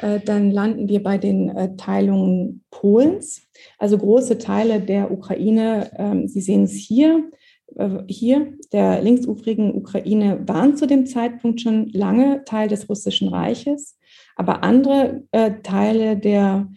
äh, 0.00 0.20
dann 0.20 0.50
landen 0.50 0.88
wir 0.88 1.02
bei 1.02 1.18
den 1.18 1.48
äh, 1.50 1.76
Teilungen 1.76 2.64
Polens. 2.70 3.42
Also 3.78 3.98
große 3.98 4.38
Teile 4.38 4.80
der 4.80 5.10
Ukraine, 5.10 5.90
ähm, 5.96 6.28
Sie 6.28 6.40
sehen 6.40 6.64
es 6.64 6.72
hier, 6.72 7.30
äh, 7.76 7.98
hier, 8.06 8.52
der 8.72 9.02
linksufrigen 9.02 9.74
Ukraine, 9.74 10.40
waren 10.46 10.76
zu 10.76 10.86
dem 10.86 11.06
Zeitpunkt 11.06 11.60
schon 11.60 11.88
lange 11.88 12.44
Teil 12.44 12.68
des 12.68 12.88
Russischen 12.88 13.28
Reiches, 13.28 13.98
aber 14.36 14.62
andere 14.62 15.24
Teile 15.64 16.16
der 16.16 16.68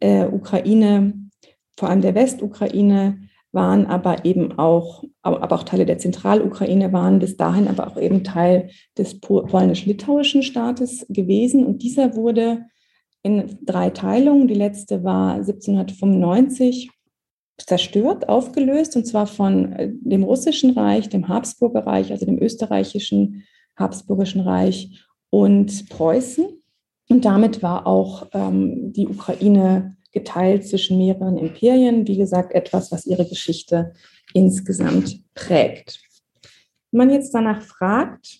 Ukraine, 0.00 1.12
vor 1.76 1.90
allem 1.90 2.00
der 2.00 2.14
Westukraine, 2.14 3.25
waren 3.56 3.86
aber 3.86 4.24
eben 4.24 4.56
auch, 4.58 5.02
aber 5.22 5.50
auch 5.50 5.64
Teile 5.64 5.86
der 5.86 5.98
Zentralukraine 5.98 6.92
waren 6.92 7.18
bis 7.18 7.36
dahin 7.36 7.66
aber 7.66 7.88
auch 7.88 7.96
eben 7.96 8.22
Teil 8.22 8.70
des 8.96 9.18
polnisch-litauischen 9.18 10.44
Staates 10.44 11.04
gewesen. 11.08 11.66
Und 11.66 11.82
dieser 11.82 12.14
wurde 12.14 12.66
in 13.22 13.58
drei 13.64 13.90
Teilungen, 13.90 14.46
die 14.46 14.54
letzte 14.54 15.02
war 15.02 15.34
1795, 15.34 16.90
zerstört, 17.58 18.28
aufgelöst, 18.28 18.94
und 18.96 19.06
zwar 19.06 19.26
von 19.26 19.72
äh, 19.72 19.90
dem 19.92 20.22
russischen 20.22 20.70
Reich, 20.72 21.08
dem 21.08 21.28
Habsburger 21.28 21.86
Reich, 21.86 22.12
also 22.12 22.26
dem 22.26 22.38
österreichischen 22.40 23.44
Habsburgischen 23.76 24.42
Reich 24.42 25.02
und 25.30 25.88
Preußen. 25.88 26.46
Und 27.08 27.24
damit 27.24 27.62
war 27.62 27.86
auch 27.86 28.26
ähm, 28.34 28.92
die 28.92 29.08
Ukraine 29.08 29.96
geteilt 30.16 30.66
zwischen 30.66 30.96
mehreren 30.96 31.36
Imperien. 31.36 32.08
Wie 32.08 32.16
gesagt, 32.16 32.54
etwas, 32.54 32.90
was 32.90 33.04
ihre 33.04 33.28
Geschichte 33.28 33.92
insgesamt 34.32 35.22
prägt. 35.34 36.00
Wenn 36.90 37.06
man 37.06 37.10
jetzt 37.10 37.34
danach 37.34 37.60
fragt, 37.60 38.38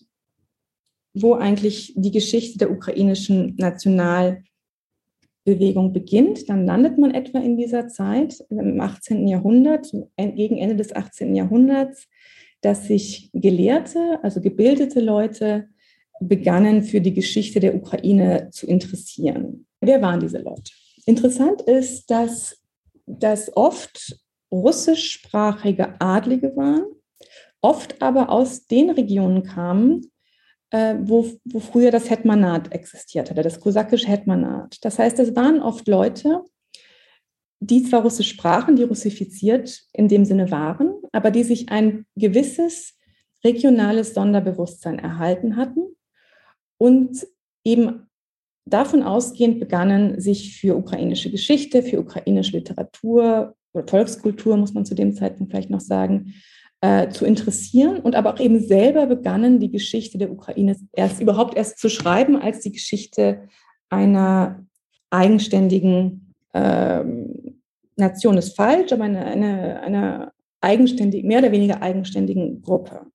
wo 1.13 1.35
eigentlich 1.35 1.93
die 1.95 2.13
Geschichte 2.13 2.57
der 2.57 2.71
ukrainischen 2.71 3.57
Nationalbewegung 3.59 5.93
beginnt, 5.93 6.49
dann 6.49 6.65
landet 6.65 6.97
man 6.97 7.13
etwa 7.13 7.41
in 7.41 7.59
dieser 7.59 7.89
Zeit 7.89 8.43
im 8.49 8.81
18. 8.81 9.29
Jahrhundert, 9.29 9.93
gegen 10.17 10.57
Ende 10.57 10.77
des 10.77 10.97
18. 10.97 11.35
Jahrhunderts, 11.35 12.09
dass 12.63 12.87
sich 12.87 13.29
Gelehrte, 13.35 14.19
also 14.23 14.41
gebildete 14.41 15.01
Leute, 15.01 15.69
begannen 16.21 16.83
für 16.83 17.03
die 17.03 17.13
Geschichte 17.13 17.61
der 17.61 17.75
Ukraine 17.75 18.49
zu 18.51 18.67
interessieren. 18.67 19.67
Wer 19.83 20.01
waren 20.01 20.21
diese 20.21 20.39
Leute? 20.39 20.73
Interessant 21.07 21.63
ist, 21.63 22.11
dass 22.11 22.61
das 23.07 23.57
oft 23.57 24.21
russischsprachige 24.53 26.01
Adlige 26.01 26.55
waren, 26.57 26.85
oft 27.61 28.03
aber 28.03 28.29
aus 28.31 28.67
den 28.67 28.91
Regionen 28.91 29.45
kamen, 29.45 30.11
äh, 30.71 30.97
wo, 31.01 31.31
wo 31.45 31.61
früher 31.61 31.93
das 31.93 32.11
Hetmanat 32.11 32.73
existiert 32.73 33.31
hatte, 33.31 33.43
das 33.43 33.61
kosakische 33.61 34.09
Hetmanat. 34.09 34.79
Das 34.85 34.99
heißt, 34.99 35.19
es 35.21 35.35
waren 35.37 35.63
oft 35.63 35.87
Leute, 35.87 36.43
die 37.61 37.85
zwar 37.85 38.03
Russisch 38.03 38.31
sprachen, 38.31 38.77
die 38.77 38.83
russifiziert 38.83 39.83
in 39.93 40.09
dem 40.09 40.25
Sinne 40.25 40.51
waren, 40.51 40.93
aber 41.13 41.31
die 41.31 41.45
sich 41.45 41.69
ein 41.71 42.05
gewisses 42.17 42.95
regionales 43.45 44.13
Sonderbewusstsein 44.15 44.99
erhalten 44.99 45.57
hatten 45.57 45.97
und 46.79 47.27
eben 47.65 48.06
davon 48.67 49.03
ausgehend 49.03 49.61
begannen, 49.61 50.21
sich 50.21 50.59
für 50.59 50.77
ukrainische 50.77 51.31
Geschichte, 51.31 51.83
für 51.83 52.01
ukrainische 52.01 52.53
Literatur 52.53 53.55
oder 53.73 53.87
Volkskultur, 53.87 54.57
muss 54.57 54.75
man 54.75 54.85
zu 54.85 54.95
dem 54.95 55.15
Zeitpunkt 55.15 55.53
vielleicht 55.53 55.71
noch 55.71 55.81
sagen, 55.81 56.35
äh, 56.81 57.09
zu 57.09 57.25
interessieren 57.25 57.99
und 58.01 58.15
aber 58.15 58.35
auch 58.35 58.41
eben 58.41 58.61
selber 58.61 59.07
begannen, 59.07 59.61
die 59.61 59.71
Geschichte 59.71 60.19
der 60.19 60.31
Ukraine 60.31 60.77
erst 60.93 61.21
überhaupt 61.21 61.57
erst 61.57 61.79
zu 61.79 61.89
schreiben, 61.89 62.37
als 62.37 62.61
die 62.61 62.73
Geschichte 62.73 63.49
einer 63.89 64.67
eigenständigen 65.11 66.35
ähm, 66.53 67.61
Nation 67.97 68.37
ist 68.37 68.57
falsch, 68.57 68.93
aber 68.93 69.05
eine, 69.05 69.25
eine, 69.25 69.81
eine 69.81 70.33
eigenständig, 70.61 71.25
mehr 71.25 71.39
oder 71.39 71.53
weniger 71.53 71.81
eigenständigen 71.81 72.61
Gruppe. 72.61 73.07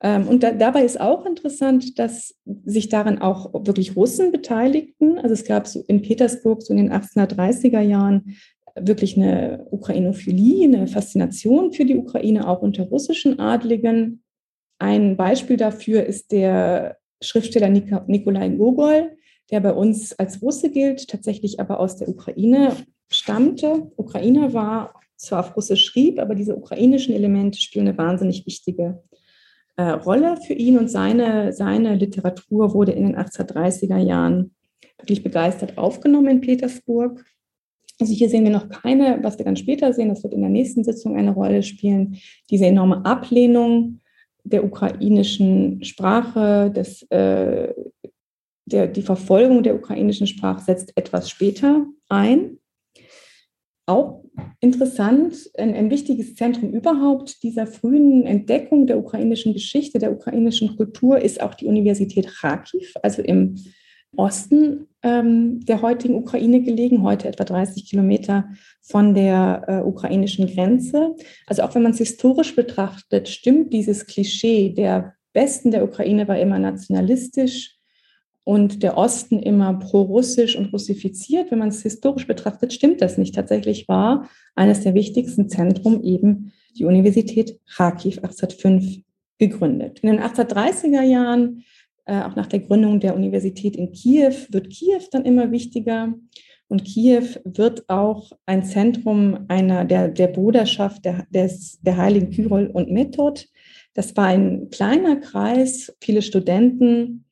Ähm, 0.00 0.28
und 0.28 0.42
da, 0.42 0.52
dabei 0.52 0.84
ist 0.84 1.00
auch 1.00 1.26
interessant, 1.26 1.98
dass 1.98 2.34
sich 2.64 2.88
daran 2.88 3.18
auch 3.18 3.52
wirklich 3.66 3.96
Russen 3.96 4.30
beteiligten. 4.30 5.18
Also 5.18 5.34
es 5.34 5.44
gab 5.44 5.66
so 5.66 5.82
in 5.88 6.02
Petersburg 6.02 6.62
so 6.62 6.72
in 6.72 6.78
den 6.78 6.92
1830er 6.92 7.80
Jahren 7.80 8.36
wirklich 8.80 9.16
eine 9.16 9.66
Ukrainophilie, 9.70 10.64
eine 10.64 10.86
Faszination 10.86 11.72
für 11.72 11.84
die 11.84 11.96
Ukraine, 11.96 12.48
auch 12.48 12.62
unter 12.62 12.84
russischen 12.84 13.40
Adligen. 13.40 14.22
Ein 14.78 15.16
Beispiel 15.16 15.56
dafür 15.56 16.04
ist 16.04 16.30
der 16.30 16.98
Schriftsteller 17.20 17.68
Nikolai 17.68 18.48
Gogol, 18.50 19.16
der 19.50 19.60
bei 19.60 19.72
uns 19.72 20.16
als 20.18 20.40
Russe 20.40 20.70
gilt, 20.70 21.08
tatsächlich 21.08 21.58
aber 21.58 21.80
aus 21.80 21.96
der 21.96 22.08
Ukraine 22.08 22.76
stammte, 23.10 23.90
Ukrainer 23.96 24.52
war, 24.52 24.94
zwar 25.16 25.40
auf 25.40 25.56
Russisch 25.56 25.84
schrieb, 25.84 26.20
aber 26.20 26.36
diese 26.36 26.54
ukrainischen 26.54 27.12
Elemente 27.12 27.60
spielen 27.60 27.88
eine 27.88 27.98
wahnsinnig 27.98 28.46
wichtige 28.46 29.02
äh, 29.78 29.90
Rolle 29.90 30.36
für 30.44 30.54
ihn 30.54 30.76
und 30.76 30.90
seine, 30.90 31.52
seine 31.52 31.94
Literatur 31.94 32.74
wurde 32.74 32.92
in 32.92 33.06
den 33.06 33.16
1830er 33.16 33.98
Jahren 33.98 34.50
wirklich 34.98 35.22
begeistert 35.22 35.78
aufgenommen 35.78 36.28
in 36.28 36.40
Petersburg. 36.40 37.24
Also 38.00 38.12
hier 38.12 38.28
sehen 38.28 38.42
wir 38.42 38.50
noch 38.50 38.68
keine, 38.68 39.20
was 39.22 39.38
wir 39.38 39.44
dann 39.44 39.56
später 39.56 39.92
sehen, 39.92 40.08
das 40.08 40.24
wird 40.24 40.34
in 40.34 40.40
der 40.40 40.50
nächsten 40.50 40.82
Sitzung 40.82 41.16
eine 41.16 41.30
Rolle 41.30 41.62
spielen, 41.62 42.18
diese 42.50 42.66
enorme 42.66 43.04
Ablehnung 43.04 44.00
der 44.42 44.64
ukrainischen 44.64 45.84
Sprache, 45.84 46.72
des, 46.72 47.02
äh, 47.10 47.72
der, 48.66 48.88
die 48.88 49.02
Verfolgung 49.02 49.62
der 49.62 49.76
ukrainischen 49.76 50.26
Sprache 50.26 50.64
setzt 50.64 50.96
etwas 50.96 51.30
später 51.30 51.86
ein. 52.08 52.58
Auch 53.88 54.22
interessant, 54.60 55.34
ein, 55.56 55.72
ein, 55.72 55.90
wichtiges 55.90 56.34
Zentrum 56.34 56.74
überhaupt 56.74 57.42
dieser 57.42 57.66
frühen 57.66 58.26
Entdeckung 58.26 58.86
der 58.86 58.98
ukrainischen 58.98 59.54
Geschichte, 59.54 59.98
der 59.98 60.12
ukrainischen 60.12 60.76
Kultur 60.76 61.18
ist 61.18 61.40
auch 61.40 61.54
die 61.54 61.64
Universität 61.64 62.28
Kharkiv, 62.28 62.92
also 63.02 63.22
im 63.22 63.54
Osten 64.14 64.88
ähm, 65.02 65.64
der 65.64 65.80
heutigen 65.80 66.16
Ukraine 66.16 66.60
gelegen, 66.60 67.02
heute 67.02 67.28
etwa 67.28 67.44
30 67.44 67.88
Kilometer 67.88 68.50
von 68.82 69.14
der 69.14 69.64
äh, 69.66 69.80
ukrainischen 69.80 70.48
Grenze. 70.48 71.14
Also 71.46 71.62
auch 71.62 71.74
wenn 71.74 71.82
man 71.82 71.92
es 71.92 71.98
historisch 71.98 72.54
betrachtet, 72.54 73.30
stimmt 73.30 73.72
dieses 73.72 74.06
Klischee, 74.06 74.68
der 74.68 75.14
Westen 75.32 75.70
der 75.70 75.82
Ukraine 75.82 76.28
war 76.28 76.38
immer 76.38 76.58
nationalistisch, 76.58 77.77
und 78.48 78.82
der 78.82 78.96
Osten 78.96 79.40
immer 79.40 79.74
pro-russisch 79.74 80.56
und 80.56 80.72
russifiziert. 80.72 81.50
Wenn 81.50 81.58
man 81.58 81.68
es 81.68 81.82
historisch 81.82 82.26
betrachtet, 82.26 82.72
stimmt 82.72 83.02
das 83.02 83.18
nicht. 83.18 83.34
Tatsächlich 83.34 83.88
war 83.88 84.26
eines 84.54 84.80
der 84.80 84.94
wichtigsten 84.94 85.50
Zentren 85.50 86.02
eben 86.02 86.54
die 86.74 86.86
Universität 86.86 87.60
Kharkiv 87.70 88.16
1805 88.16 89.02
gegründet. 89.36 89.98
In 89.98 90.08
den 90.08 90.20
1830er 90.20 91.02
Jahren, 91.02 91.62
äh, 92.06 92.22
auch 92.22 92.36
nach 92.36 92.46
der 92.46 92.60
Gründung 92.60 93.00
der 93.00 93.14
Universität 93.14 93.76
in 93.76 93.92
Kiew, 93.92 94.32
wird 94.48 94.70
Kiew 94.70 95.02
dann 95.10 95.26
immer 95.26 95.50
wichtiger. 95.50 96.14
Und 96.68 96.86
Kiew 96.86 97.26
wird 97.44 97.86
auch 97.90 98.32
ein 98.46 98.64
Zentrum 98.64 99.44
einer 99.48 99.84
der, 99.84 100.08
der 100.08 100.28
Bruderschaft 100.28 101.04
der, 101.04 101.26
des, 101.28 101.80
der 101.82 101.98
Heiligen 101.98 102.30
Kyrol 102.30 102.68
und 102.68 102.90
Method. 102.90 103.42
Das 103.92 104.16
war 104.16 104.24
ein 104.28 104.70
kleiner 104.70 105.16
Kreis, 105.16 105.94
viele 106.00 106.22
Studenten, 106.22 107.26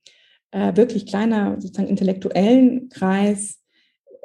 äh, 0.56 0.74
wirklich 0.74 1.04
kleiner 1.04 1.60
sozusagen 1.60 1.88
intellektuellen 1.88 2.88
Kreis, 2.88 3.60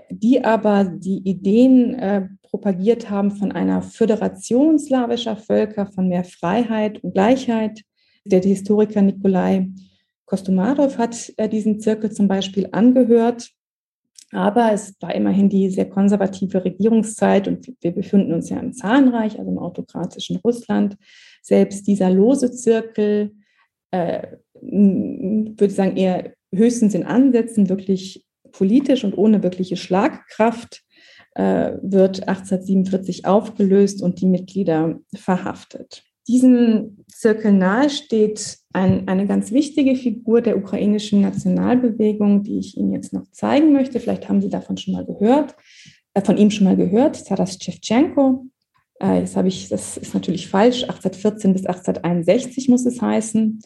die 0.10 0.44
aber 0.46 0.86
die 0.86 1.18
Ideen 1.18 1.94
äh, 1.96 2.30
propagiert 2.42 3.10
haben 3.10 3.32
von 3.32 3.52
einer 3.52 3.82
Föderation 3.82 4.80
slawischer 4.80 5.36
Völker, 5.36 5.88
von 5.88 6.08
mehr 6.08 6.24
Freiheit 6.24 7.04
und 7.04 7.14
Gleichheit. 7.14 7.82
Der 8.24 8.42
Historiker 8.42 9.02
Nikolai 9.02 9.72
Kostomarov 10.26 10.98
hat 10.98 11.34
äh, 11.36 11.50
diesen 11.50 11.82
Zirkel 11.82 12.12
zum 12.12 12.30
Beispiel 12.30 12.70
angehört. 12.72 13.50
Aber 14.32 14.72
es 14.72 14.96
war 15.02 15.14
immerhin 15.14 15.50
die 15.50 15.70
sehr 15.70 15.90
konservative 15.90 16.64
Regierungszeit 16.64 17.50
und 17.50 17.68
wir 17.82 17.92
befinden 17.92 18.34
uns 18.34 18.50
ja 18.50 18.58
im 18.58 18.72
Zahnreich, 18.72 19.38
also 19.38 19.52
im 19.52 19.60
autokratischen 19.60 20.38
Russland. 20.38 20.96
Selbst 21.42 21.86
dieser 21.88 22.10
lose 22.10 22.50
Zirkel, 22.54 23.34
äh, 23.92 24.28
würde 24.62 25.66
ich 25.66 25.76
sagen, 25.76 25.98
eher 25.98 26.34
höchstens 26.54 26.94
in 26.94 27.06
Ansätzen 27.06 27.70
wirklich 27.70 28.26
politisch 28.52 29.04
und 29.04 29.18
ohne 29.18 29.44
wirkliche 29.44 29.78
Schlagkraft 29.78 30.84
äh, 31.36 31.74
wird 31.82 32.28
1847 32.28 33.26
aufgelöst 33.26 34.02
und 34.02 34.22
die 34.22 34.26
Mitglieder 34.26 35.00
verhaftet. 35.16 36.04
Diesem 36.28 37.04
Zirkel 37.08 37.52
nahe 37.52 37.90
steht 37.90 38.60
ein, 38.74 39.08
eine 39.08 39.26
ganz 39.26 39.52
wichtige 39.52 39.96
Figur 39.96 40.42
der 40.42 40.58
ukrainischen 40.58 41.22
Nationalbewegung, 41.22 42.44
die 42.44 42.60
ich 42.60 42.78
Ihnen 42.78 42.94
jetzt 42.94 43.12
noch 43.12 43.30
zeigen 43.32 43.74
möchte. 43.74 44.00
Vielleicht 44.00 44.30
haben 44.30 44.42
Sie 44.42 44.50
davon 44.50 44.78
schon 44.78 44.94
mal 44.94 45.06
gehört, 45.06 45.56
äh, 46.14 46.22
von 46.22 46.38
ihm 46.38 46.52
schon 46.52 46.66
mal 46.66 46.78
gehört, 46.78 47.26
Taras 47.26 47.58
Shevchenko. 47.60 48.46
Äh, 49.02 49.20
jetzt 49.20 49.36
das 49.72 49.98
ist 49.98 50.14
natürlich 50.14 50.48
falsch, 50.48 50.84
1814 50.84 51.54
bis 51.54 51.66
1861 51.66 52.70
muss 52.70 52.86
es 52.86 53.02
heißen. 53.02 53.60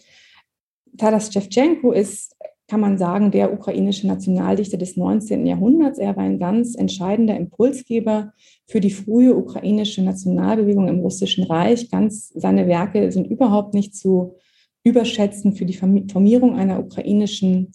Taras 0.97 1.31
Shevchenko 1.31 1.91
ist 1.91 2.35
kann 2.67 2.79
man 2.79 2.97
sagen, 2.97 3.29
der 3.29 3.53
ukrainische 3.53 4.07
Nationaldichter 4.07 4.77
des 4.77 4.97
19. 4.97 5.45
Jahrhunderts. 5.45 5.99
Er 5.99 6.15
war 6.15 6.23
ein 6.23 6.39
ganz 6.39 6.75
entscheidender 6.75 7.37
Impulsgeber 7.37 8.33
für 8.67 8.79
die 8.79 8.89
frühe 8.89 9.35
ukrainische 9.35 10.03
Nationalbewegung 10.03 10.87
im 10.87 10.99
Russischen 10.99 11.43
Reich. 11.43 11.91
Ganz 11.91 12.29
seine 12.29 12.67
Werke 12.67 13.11
sind 13.11 13.27
überhaupt 13.27 13.75
nicht 13.75 13.95
zu 13.95 14.35
überschätzen 14.83 15.53
für 15.53 15.65
die 15.65 15.75
Formierung 15.75 16.55
einer 16.55 16.79
ukrainischen 16.79 17.71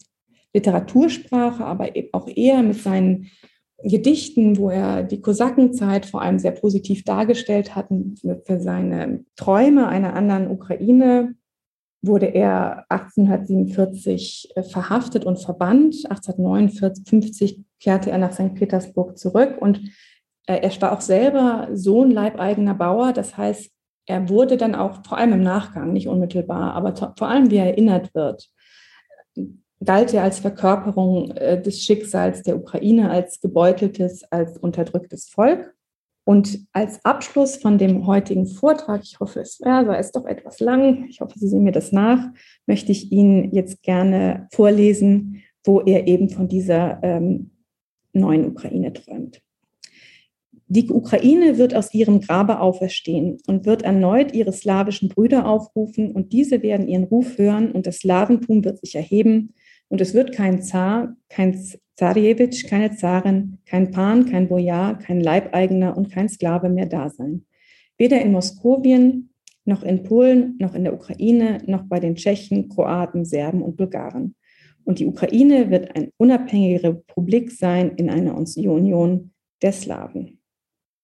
Literatursprache, 0.53 1.63
aber 1.63 1.95
eben 1.95 2.09
auch 2.11 2.27
eher 2.27 2.61
mit 2.61 2.77
seinen 2.77 3.27
Gedichten, 3.83 4.57
wo 4.57 4.69
er 4.69 5.03
die 5.03 5.21
Kosakenzeit 5.21 6.05
vor 6.05 6.21
allem 6.21 6.37
sehr 6.37 6.51
positiv 6.51 7.03
dargestellt 7.03 7.75
hat, 7.75 7.87
für 8.45 8.59
seine 8.59 9.23
Träume 9.37 9.87
einer 9.87 10.13
anderen 10.13 10.51
Ukraine 10.51 11.35
wurde 12.01 12.27
er 12.27 12.85
1847 12.89 14.53
äh, 14.55 14.63
verhaftet 14.63 15.25
und 15.25 15.37
verbannt. 15.37 15.95
1859 16.09 17.63
kehrte 17.79 18.11
er 18.11 18.17
nach 18.17 18.33
St. 18.33 18.55
Petersburg 18.55 19.17
zurück 19.17 19.57
und 19.59 19.81
äh, 20.47 20.59
er 20.61 20.81
war 20.81 20.93
auch 20.93 21.01
selber 21.01 21.69
Sohn 21.73 22.11
leibeigener 22.11 22.73
Bauer. 22.73 23.13
Das 23.13 23.37
heißt, 23.37 23.71
er 24.07 24.29
wurde 24.29 24.57
dann 24.57 24.75
auch 24.75 25.05
vor 25.05 25.17
allem 25.17 25.33
im 25.33 25.43
Nachgang, 25.43 25.93
nicht 25.93 26.07
unmittelbar, 26.07 26.73
aber 26.73 26.95
vor 26.95 27.27
allem 27.27 27.51
wie 27.51 27.57
er 27.57 27.67
erinnert 27.67 28.13
wird, 28.15 28.49
galt 29.83 30.13
er 30.13 30.23
als 30.23 30.39
Verkörperung 30.39 31.31
äh, 31.31 31.61
des 31.61 31.83
Schicksals 31.83 32.43
der 32.43 32.57
Ukraine, 32.57 33.09
als 33.09 33.39
gebeuteltes, 33.41 34.23
als 34.31 34.57
unterdrücktes 34.57 35.29
Volk. 35.29 35.75
Und 36.31 36.65
als 36.71 37.03
Abschluss 37.03 37.57
von 37.57 37.77
dem 37.77 38.07
heutigen 38.07 38.47
Vortrag, 38.47 39.01
ich 39.03 39.19
hoffe, 39.19 39.41
es 39.41 39.59
ja, 39.59 39.85
war 39.85 39.99
es 39.99 40.13
doch 40.13 40.25
etwas 40.25 40.61
lang, 40.61 41.07
ich 41.09 41.19
hoffe, 41.19 41.37
Sie 41.37 41.49
sehen 41.49 41.63
mir 41.63 41.73
das 41.73 41.91
nach, 41.91 42.25
möchte 42.67 42.93
ich 42.93 43.11
Ihnen 43.11 43.53
jetzt 43.53 43.83
gerne 43.83 44.47
vorlesen, 44.53 45.43
wo 45.65 45.81
er 45.81 46.07
eben 46.07 46.29
von 46.29 46.47
dieser 46.47 47.03
ähm, 47.03 47.51
neuen 48.13 48.45
Ukraine 48.45 48.93
träumt. 48.93 49.41
Die 50.67 50.89
Ukraine 50.89 51.57
wird 51.57 51.75
aus 51.75 51.93
ihrem 51.93 52.21
Grabe 52.21 52.61
auferstehen 52.61 53.39
und 53.47 53.65
wird 53.65 53.81
erneut 53.81 54.33
ihre 54.33 54.53
slawischen 54.53 55.09
Brüder 55.09 55.45
aufrufen 55.45 56.13
und 56.13 56.31
diese 56.31 56.63
werden 56.63 56.87
ihren 56.87 57.03
Ruf 57.03 57.37
hören 57.37 57.73
und 57.73 57.87
das 57.87 57.97
Slawentum 57.97 58.63
wird 58.63 58.79
sich 58.79 58.95
erheben 58.95 59.53
und 59.89 59.99
es 59.99 60.13
wird 60.13 60.31
kein 60.31 60.61
Zar, 60.61 61.13
kein 61.27 61.61
Zarjewitsch, 61.95 62.67
keine 62.67 62.95
Zarin, 62.95 63.59
kein 63.65 63.91
Pan, 63.91 64.25
kein 64.25 64.47
Bojar, 64.47 64.97
kein 64.97 65.21
Leibeigener 65.21 65.97
und 65.97 66.11
kein 66.11 66.29
Sklave 66.29 66.69
mehr 66.69 66.87
da 66.87 67.09
sein. 67.09 67.45
Weder 67.97 68.21
in 68.21 68.31
Moskowien, 68.31 69.31
noch 69.65 69.83
in 69.83 70.03
Polen, 70.03 70.57
noch 70.59 70.73
in 70.73 70.83
der 70.83 70.93
Ukraine, 70.93 71.59
noch 71.67 71.83
bei 71.83 71.99
den 71.99 72.15
Tschechen, 72.15 72.69
Kroaten, 72.69 73.25
Serben 73.25 73.61
und 73.61 73.77
Bulgaren. 73.77 74.35
Und 74.83 74.99
die 74.99 75.05
Ukraine 75.05 75.69
wird 75.69 75.95
eine 75.95 76.11
unabhängige 76.17 76.83
Republik 76.83 77.51
sein 77.51 77.91
in 77.97 78.09
einer 78.09 78.35
Union 78.35 79.31
der 79.61 79.71
Slawen. 79.71 80.39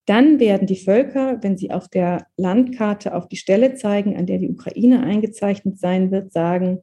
Dann 0.07 0.39
werden 0.39 0.67
die 0.67 0.77
Völker, 0.77 1.43
wenn 1.43 1.57
sie 1.57 1.71
auf 1.71 1.89
der 1.89 2.27
Landkarte 2.37 3.13
auf 3.13 3.27
die 3.27 3.35
Stelle 3.35 3.75
zeigen, 3.75 4.15
an 4.15 4.25
der 4.25 4.39
die 4.39 4.49
Ukraine 4.49 5.03
eingezeichnet 5.03 5.77
sein 5.77 6.11
wird, 6.11 6.31
sagen, 6.31 6.79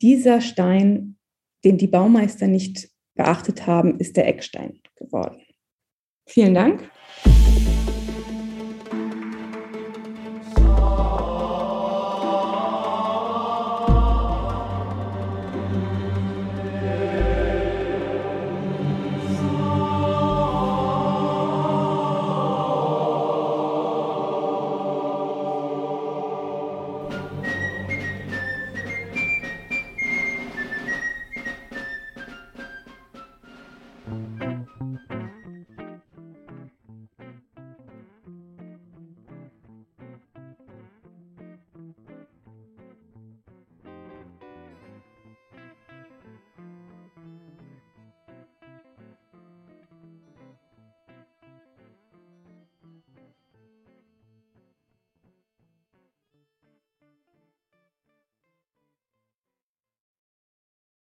dieser 0.00 0.40
Stein, 0.40 1.16
den 1.64 1.78
die 1.78 1.86
Baumeister 1.86 2.46
nicht 2.46 2.88
beachtet 3.14 3.66
haben, 3.66 3.98
ist 3.98 4.16
der 4.16 4.28
Eckstein 4.28 4.80
geworden. 4.96 5.40
Vielen 6.26 6.54
Dank. 6.54 6.90